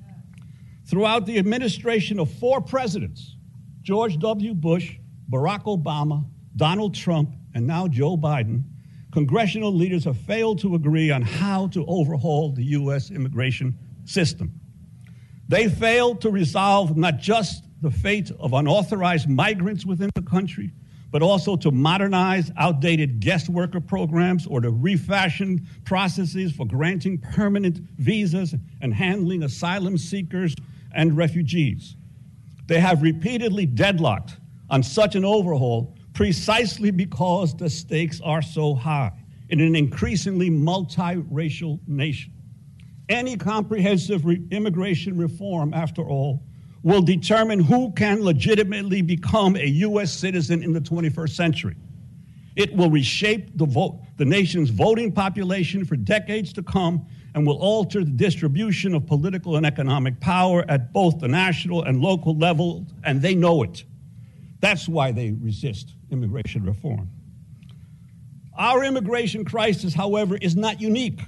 [0.85, 3.35] Throughout the administration of four presidents
[3.81, 4.53] George W.
[4.53, 4.99] Bush,
[5.29, 6.23] Barack Obama,
[6.55, 8.63] Donald Trump, and now Joe Biden
[9.16, 13.11] congressional leaders have failed to agree on how to overhaul the U.S.
[13.11, 14.51] immigration system.
[15.47, 20.74] They failed to resolve not just the fate of unauthorized migrants within the country,
[21.11, 27.80] but also to modernize outdated guest worker programs or to refashion processes for granting permanent
[27.97, 30.53] visas and handling asylum seekers
[30.93, 31.95] and refugees.
[32.68, 34.36] They have repeatedly deadlocked
[34.70, 39.11] on such an overhaul precisely because the stakes are so high
[39.49, 42.32] in an increasingly multiracial nation.
[43.09, 46.41] Any comprehensive re- immigration reform, after all,
[46.82, 50.11] will determine who can legitimately become a U.S.
[50.11, 51.76] citizen in the 21st century.
[52.55, 57.05] It will reshape the, vote, the nation's voting population for decades to come
[57.36, 61.99] and will alter the distribution of political and economic power at both the national and
[61.99, 63.84] local level, and they know it.
[64.61, 67.09] That's why they resist immigration reform.
[68.57, 71.21] Our immigration crisis, however, is not unique.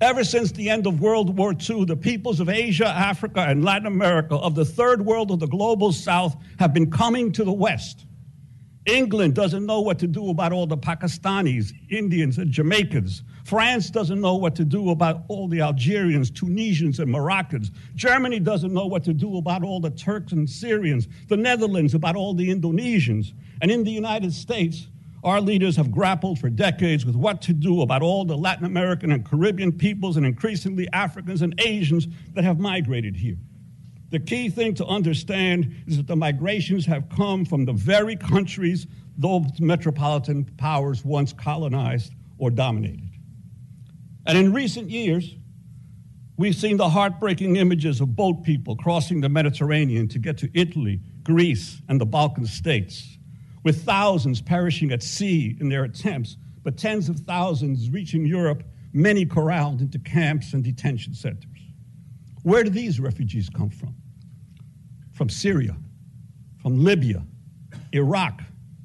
[0.00, 3.86] Ever since the end of World War II, the peoples of Asia, Africa, and Latin
[3.86, 8.06] America, of the third world of the global south, have been coming to the West.
[8.86, 13.22] England doesn't know what to do about all the Pakistanis, Indians, and Jamaicans.
[13.44, 17.70] France doesn't know what to do about all the Algerians, Tunisians, and Moroccans.
[17.94, 21.08] Germany doesn't know what to do about all the Turks and Syrians.
[21.28, 23.32] The Netherlands about all the Indonesians.
[23.62, 24.88] And in the United States,
[25.22, 29.12] our leaders have grappled for decades with what to do about all the Latin American
[29.12, 33.36] and Caribbean peoples and increasingly Africans and Asians that have migrated here.
[34.10, 38.86] The key thing to understand is that the migrations have come from the very countries
[39.18, 43.09] those metropolitan powers once colonized or dominated.
[44.26, 45.34] And in recent years,
[46.36, 51.00] we've seen the heartbreaking images of boat people crossing the Mediterranean to get to Italy,
[51.22, 53.18] Greece, and the Balkan states
[53.62, 59.26] with thousands perishing at sea in their attempts, but tens of thousands reaching Europe, many
[59.26, 61.46] corralled into camps and detention centers.
[62.42, 63.94] Where do these refugees come from?
[65.12, 65.76] From Syria,
[66.62, 67.22] from Libya,
[67.92, 68.42] Iraq,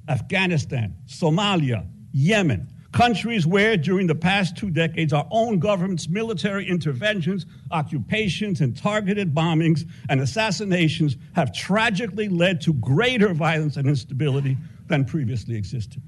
[0.10, 7.46] Afghanistan, Somalia, Yemen, countries where, during the past two decades, our own government's military interventions,
[7.72, 15.04] occupations, and targeted bombings and assassinations have tragically led to greater violence and instability than
[15.04, 16.02] previously existed.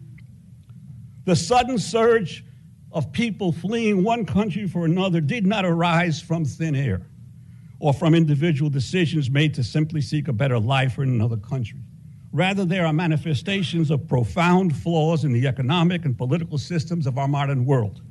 [1.26, 2.46] The sudden surge
[2.94, 7.02] of people fleeing one country for another did not arise from thin air
[7.80, 11.80] or from individual decisions made to simply seek a better life in another country.
[12.38, 17.28] Rather, they are manifestations of profound flaws in the economic and political systems of our
[17.28, 18.04] modern world.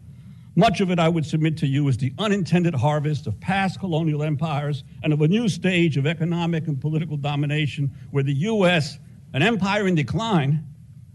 [0.57, 4.25] Much of it, I would submit to you, is the unintended harvest of past colonial
[4.25, 8.99] empires and of a new stage of economic and political domination where the U.S.,
[9.33, 10.67] an empire in decline,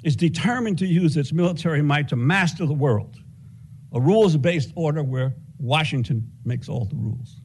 [0.06, 3.18] is determined to use its military might to master the world,
[3.92, 7.42] a rules based order where Washington makes all the rules.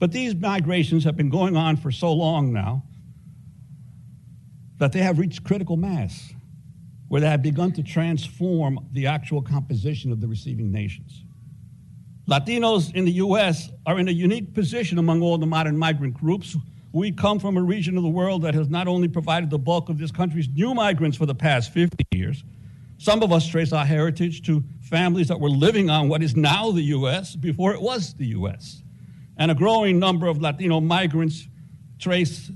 [0.00, 2.82] But these migrations have been going on for so long now
[4.78, 6.32] that they have reached critical mass,
[7.08, 11.24] where they have begun to transform the actual composition of the receiving nations.
[12.28, 13.70] Latinos in the U.S.
[13.86, 16.56] are in a unique position among all the modern migrant groups.
[16.92, 19.88] We come from a region of the world that has not only provided the bulk
[19.88, 22.44] of this country's new migrants for the past 50 years,
[22.98, 26.70] some of us trace our heritage to families that were living on what is now
[26.70, 27.34] the U.S.
[27.34, 28.82] before it was the U.S.
[29.38, 31.48] And a growing number of Latino migrants
[31.98, 32.50] trace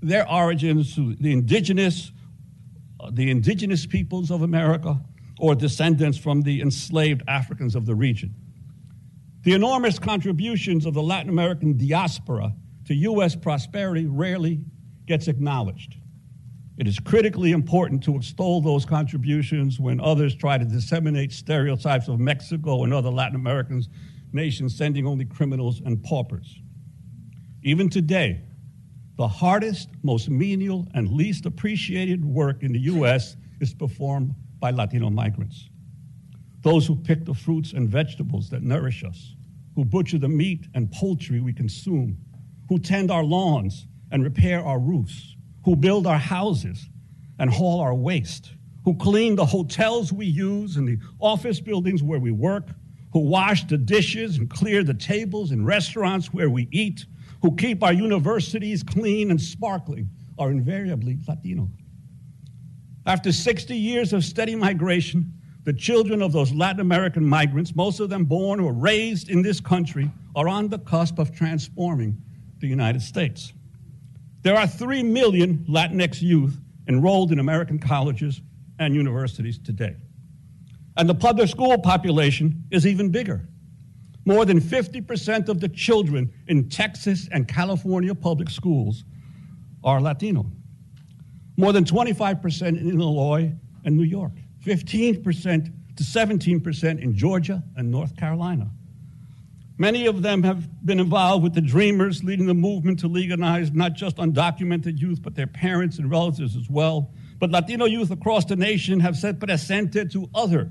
[0.00, 2.12] their origins the indigenous,
[3.00, 5.00] uh, the indigenous peoples of America,
[5.38, 8.34] or descendants from the enslaved Africans of the region.
[9.42, 12.52] The enormous contributions of the Latin American diaspora
[12.86, 13.36] to U.S.
[13.36, 14.60] prosperity rarely
[15.06, 15.96] gets acknowledged.
[16.76, 22.20] It is critically important to extol those contributions when others try to disseminate stereotypes of
[22.20, 23.82] Mexico and other Latin American
[24.32, 26.60] nations sending only criminals and paupers.
[27.62, 28.42] Even today,
[29.18, 33.36] the hardest, most menial, and least appreciated work in the U.S.
[33.60, 35.68] is performed by Latino migrants.
[36.62, 39.34] Those who pick the fruits and vegetables that nourish us,
[39.74, 42.16] who butcher the meat and poultry we consume,
[42.68, 46.88] who tend our lawns and repair our roofs, who build our houses
[47.40, 48.52] and haul our waste,
[48.84, 52.68] who clean the hotels we use and the office buildings where we work,
[53.12, 57.04] who wash the dishes and clear the tables in restaurants where we eat,
[57.42, 60.08] who keep our universities clean and sparkling,
[60.38, 61.68] are invariably Latino.
[63.06, 65.32] After 60 years of steady migration,
[65.64, 69.60] the children of those Latin American migrants, most of them born or raised in this
[69.60, 72.16] country, are on the cusp of transforming
[72.60, 73.52] the United States.
[74.42, 78.40] There are 3 million Latinx youth enrolled in American colleges
[78.78, 79.96] and universities today.
[80.96, 83.48] And the public school population is even bigger.
[84.28, 89.04] More than 50% of the children in Texas and California public schools
[89.82, 90.44] are Latino.
[91.56, 93.50] More than 25% in Illinois
[93.86, 94.32] and New York.
[94.62, 98.70] 15% to 17% in Georgia and North Carolina.
[99.78, 103.94] Many of them have been involved with the Dreamers, leading the movement to legalize not
[103.94, 107.14] just undocumented youth, but their parents and relatives as well.
[107.38, 110.70] But Latino youth across the nation have set presente to other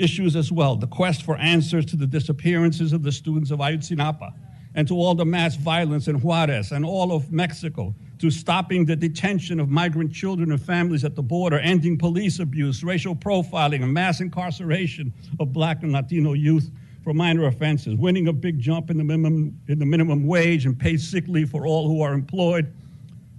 [0.00, 4.32] issues as well the quest for answers to the disappearances of the students of Ayotzinapa
[4.74, 8.94] and to all the mass violence in Juarez and all of Mexico, to stopping the
[8.94, 13.92] detention of migrant children and families at the border, ending police abuse, racial profiling, and
[13.92, 16.70] mass incarceration of black and Latino youth
[17.02, 20.78] for minor offenses, winning a big jump in the minimum, in the minimum wage and
[20.78, 22.72] paid sick leave for all who are employed.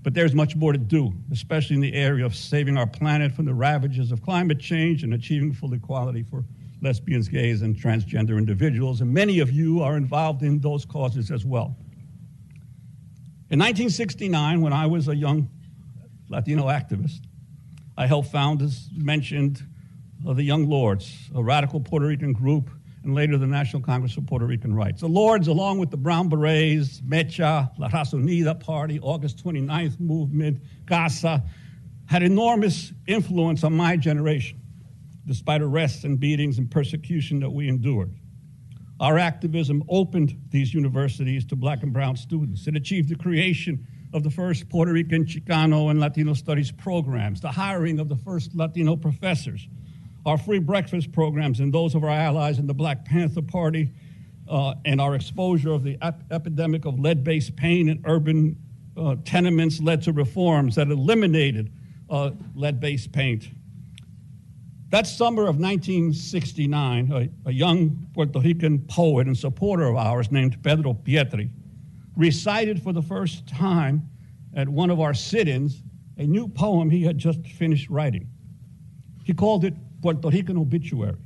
[0.03, 3.45] But there's much more to do, especially in the area of saving our planet from
[3.45, 6.43] the ravages of climate change and achieving full equality for
[6.81, 9.01] lesbians, gays, and transgender individuals.
[9.01, 11.75] And many of you are involved in those causes as well.
[13.51, 15.49] In 1969, when I was a young
[16.29, 17.19] Latino activist,
[17.97, 19.61] I helped found, as mentioned,
[20.23, 22.69] the Young Lords, a radical Puerto Rican group
[23.03, 25.01] and later the National Congress of Puerto Rican Rights.
[25.01, 30.61] The Lords, along with the Brown Berets, Mecha, La Raza Unida Party, August 29th Movement,
[30.87, 31.43] CASA,
[32.05, 34.59] had enormous influence on my generation,
[35.25, 38.13] despite arrests and beatings and persecution that we endured.
[38.99, 42.67] Our activism opened these universities to black and brown students.
[42.67, 47.51] It achieved the creation of the first Puerto Rican, Chicano, and Latino studies programs, the
[47.51, 49.67] hiring of the first Latino professors,
[50.25, 53.91] our free breakfast programs and those of our allies in the Black Panther Party,
[54.51, 58.57] uh, and our exposure of the ep- epidemic of lead based pain in urban
[58.97, 61.71] uh, tenements led to reforms that eliminated
[62.09, 63.49] uh, lead based paint.
[64.89, 70.61] That summer of 1969, a, a, young Puerto Rican poet and supporter of ours named
[70.61, 71.49] Pedro Pietri
[72.17, 74.09] recited for the first time
[74.53, 75.81] at one of our sit ins
[76.17, 78.29] a new poem he had just finished writing.
[79.23, 81.17] He called it Puerto Rican obituary.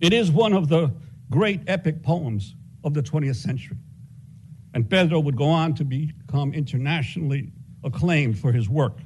[0.00, 0.92] It is one of the
[1.30, 3.78] great epic poems of the 20th century.
[4.74, 7.52] And Pedro would go on to become internationally
[7.84, 8.98] acclaimed for his work.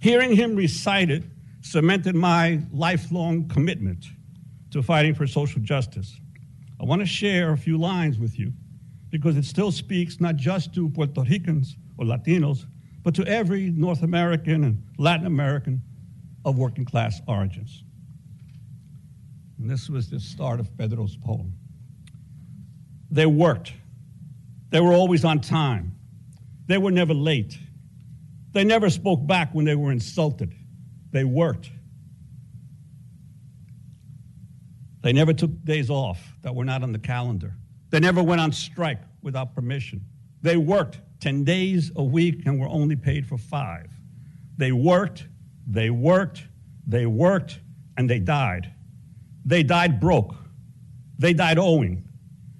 [0.00, 1.24] Hearing him recite it
[1.60, 4.06] cemented my lifelong commitment
[4.70, 6.18] to fighting for social justice.
[6.80, 8.52] I want to share a few lines with you
[9.10, 12.66] because it still speaks not just to Puerto Ricans or Latinos,
[13.02, 15.82] but to every North American and Latin American
[16.44, 17.84] of working class origins.
[19.58, 21.54] And this was the start of Pedro's poem.
[23.10, 23.72] They worked.
[24.70, 25.96] They were always on time.
[26.66, 27.56] They were never late.
[28.52, 30.54] They never spoke back when they were insulted.
[31.10, 31.70] They worked.
[35.02, 37.54] They never took days off that were not on the calendar.
[37.90, 40.04] They never went on strike without permission.
[40.42, 43.90] They worked 10 days a week and were only paid for five.
[44.56, 45.26] They worked
[45.66, 46.44] they worked,
[46.86, 47.60] they worked,
[47.96, 48.72] and they died.
[49.44, 50.34] They died broke.
[51.18, 52.08] They died owing.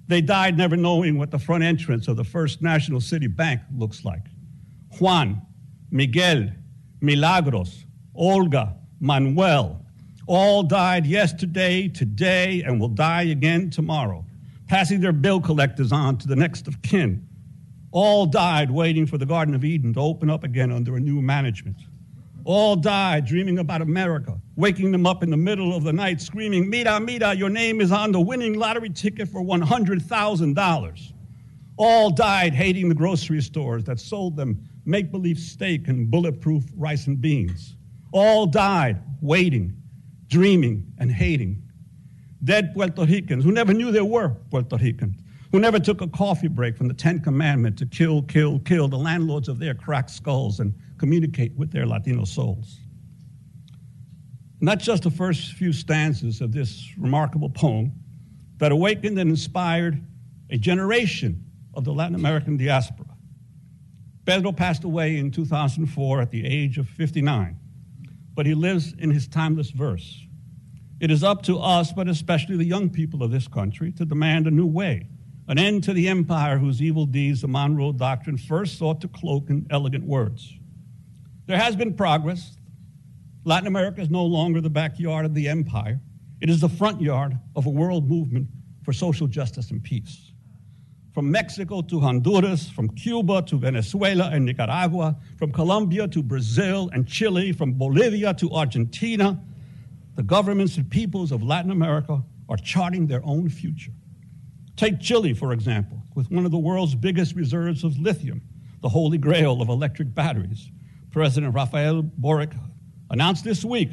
[0.07, 4.05] They died never knowing what the front entrance of the First National City Bank looks
[4.05, 4.21] like.
[4.99, 5.41] Juan,
[5.91, 6.49] Miguel,
[7.01, 9.81] Milagros, Olga, Manuel,
[10.27, 14.25] all died yesterday, today, and will die again tomorrow,
[14.67, 17.27] passing their bill collectors on to the next of kin.
[17.91, 21.21] All died waiting for the Garden of Eden to open up again under a new
[21.21, 21.77] management.
[22.45, 26.69] All died dreaming about America, waking them up in the middle of the night screaming,
[26.69, 31.13] Mira, mira, your name is on the winning lottery ticket for $100,000.
[31.77, 37.07] All died hating the grocery stores that sold them make believe steak and bulletproof rice
[37.07, 37.75] and beans.
[38.13, 39.75] All died waiting,
[40.27, 41.63] dreaming, and hating.
[42.43, 45.19] Dead Puerto Ricans who never knew there were Puerto Ricans,
[45.55, 48.97] who never took a coffee break from the Ten Commandment to kill, kill, kill the
[48.97, 52.81] landlords of their cracked skulls and communicate with their Latino souls.
[54.59, 57.93] Not just the first few stanzas of this remarkable poem
[58.57, 60.05] that awakened and inspired
[60.49, 61.41] a generation
[61.73, 63.15] of the Latin American diaspora.
[64.25, 67.57] Pedro passed away in 2004 at the age of 59,
[68.33, 70.21] but he lives in his timeless verse.
[70.99, 74.47] It is up to us, but especially the young people of this country, to demand
[74.47, 75.07] a new way,
[75.47, 79.49] an end to the empire whose evil deeds the Monroe Doctrine first sought to cloak
[79.49, 80.53] in elegant words.
[81.45, 82.57] There has been progress.
[83.43, 85.99] Latin America is no longer the backyard of the empire,
[86.41, 88.47] it is the front yard of a world movement
[88.83, 90.31] for social justice and peace.
[91.13, 97.07] From Mexico to Honduras, from Cuba to Venezuela and Nicaragua, from Colombia to Brazil and
[97.07, 99.39] Chile, from Bolivia to Argentina,
[100.15, 103.91] the governments and peoples of Latin America are charting their own future.
[104.75, 108.41] Take Chile, for example, with one of the world's biggest reserves of lithium,
[108.81, 110.69] the holy grail of electric batteries.
[111.11, 112.51] President Rafael Boric
[113.09, 113.89] announced this week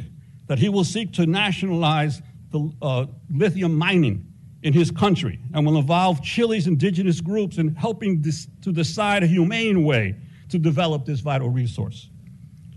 [0.48, 2.20] that he will seek to nationalize
[2.50, 4.26] the uh, lithium mining
[4.62, 8.22] in his country and will involve Chile's indigenous groups in helping
[8.62, 10.16] to decide a humane way
[10.48, 12.10] to develop this vital resource.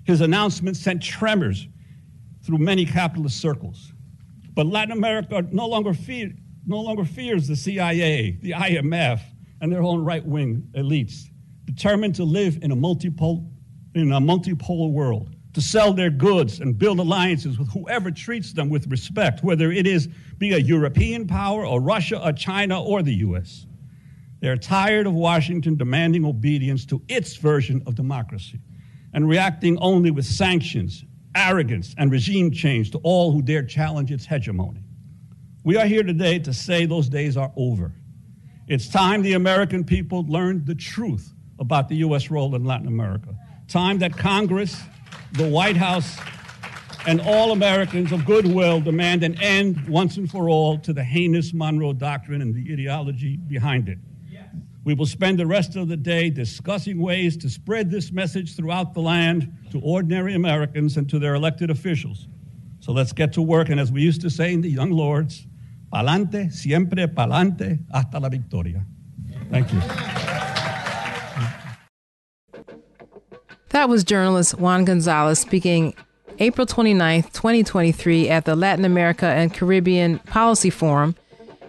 [0.04, 1.68] His announcement sent tremors
[2.44, 3.92] through many capitalist circles.
[4.54, 6.32] But Latin America no longer, fear,
[6.66, 9.22] no longer fears the CIA, the IMF,
[9.62, 11.30] and their own right wing elites,
[11.66, 13.50] determined to live in a, multipole,
[13.94, 18.70] in a multipolar world, to sell their goods and build alliances with whoever treats them
[18.70, 20.08] with respect, whether it is
[20.38, 23.66] be a European power or Russia or China or the US.
[24.42, 28.60] They're tired of Washington demanding obedience to its version of democracy
[29.14, 31.06] and reacting only with sanctions
[31.36, 34.82] arrogance, and regime change to all who dare challenge its hegemony.
[35.66, 37.92] We are here today to say those days are over.
[38.68, 42.30] It's time the American people learned the truth about the U.S.
[42.30, 43.36] role in Latin America.
[43.68, 44.80] Time that Congress,
[45.32, 46.20] the White House,
[47.08, 51.52] and all Americans of goodwill demand an end once and for all to the heinous
[51.52, 53.98] Monroe Doctrine and the ideology behind it.
[54.84, 58.94] We will spend the rest of the day discussing ways to spread this message throughout
[58.94, 62.28] the land to ordinary Americans and to their elected officials.
[62.82, 63.70] So let's get to work.
[63.70, 65.48] And as we used to say in the Young Lords,
[65.96, 68.86] pa'lante, siempre pa'lante, hasta la victoria.
[69.50, 69.80] Thank you.
[73.70, 75.94] That was journalist Juan Gonzalez speaking
[76.40, 81.16] April 29th, 2023, at the Latin America and Caribbean Policy Forum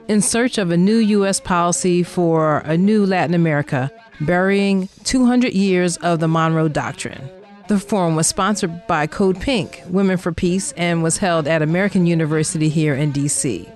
[0.08, 1.40] in search of a new U.S.
[1.40, 7.28] policy for a new Latin America, burying 200 years of the Monroe Doctrine.
[7.68, 12.06] The forum was sponsored by Code Pink, Women for Peace, and was held at American
[12.06, 13.68] University here in D.C.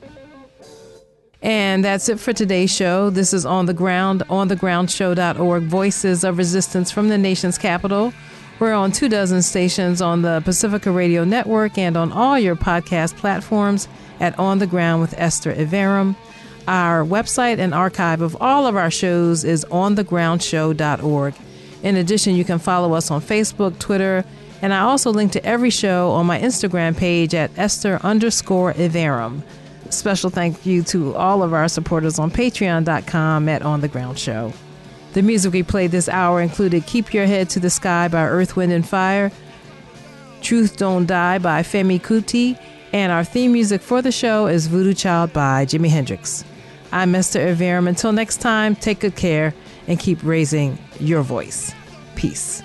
[1.42, 3.08] And that's it for today's show.
[3.08, 8.12] This is On the Ground, onthegroundshow.org, Voices of Resistance from the nation's capital.
[8.58, 13.16] We're on two dozen stations on the Pacifica Radio Network and on all your podcast
[13.16, 13.88] platforms
[14.20, 16.14] at On the Ground with Esther Iverem.
[16.68, 21.34] Our website and archive of all of our shows is onthegroundshow.org.
[21.82, 24.26] In addition, you can follow us on Facebook, Twitter,
[24.60, 29.42] and I also link to every show on my Instagram page at Esther underscore Iverem.
[29.90, 34.52] Special thank you to all of our supporters on patreon.com at On the Ground Show.
[35.12, 38.56] The music we played this hour included Keep Your Head to the Sky by Earth,
[38.56, 39.32] Wind, and Fire,
[40.40, 42.58] Truth Don't Die by Femi Kuti,
[42.92, 46.44] and our theme music for the show is Voodoo Child by Jimi Hendrix.
[46.92, 47.88] I'm Esther Iverem.
[47.88, 49.54] Until next time, take good care
[49.86, 51.72] and keep raising your voice.
[52.14, 52.62] Peace.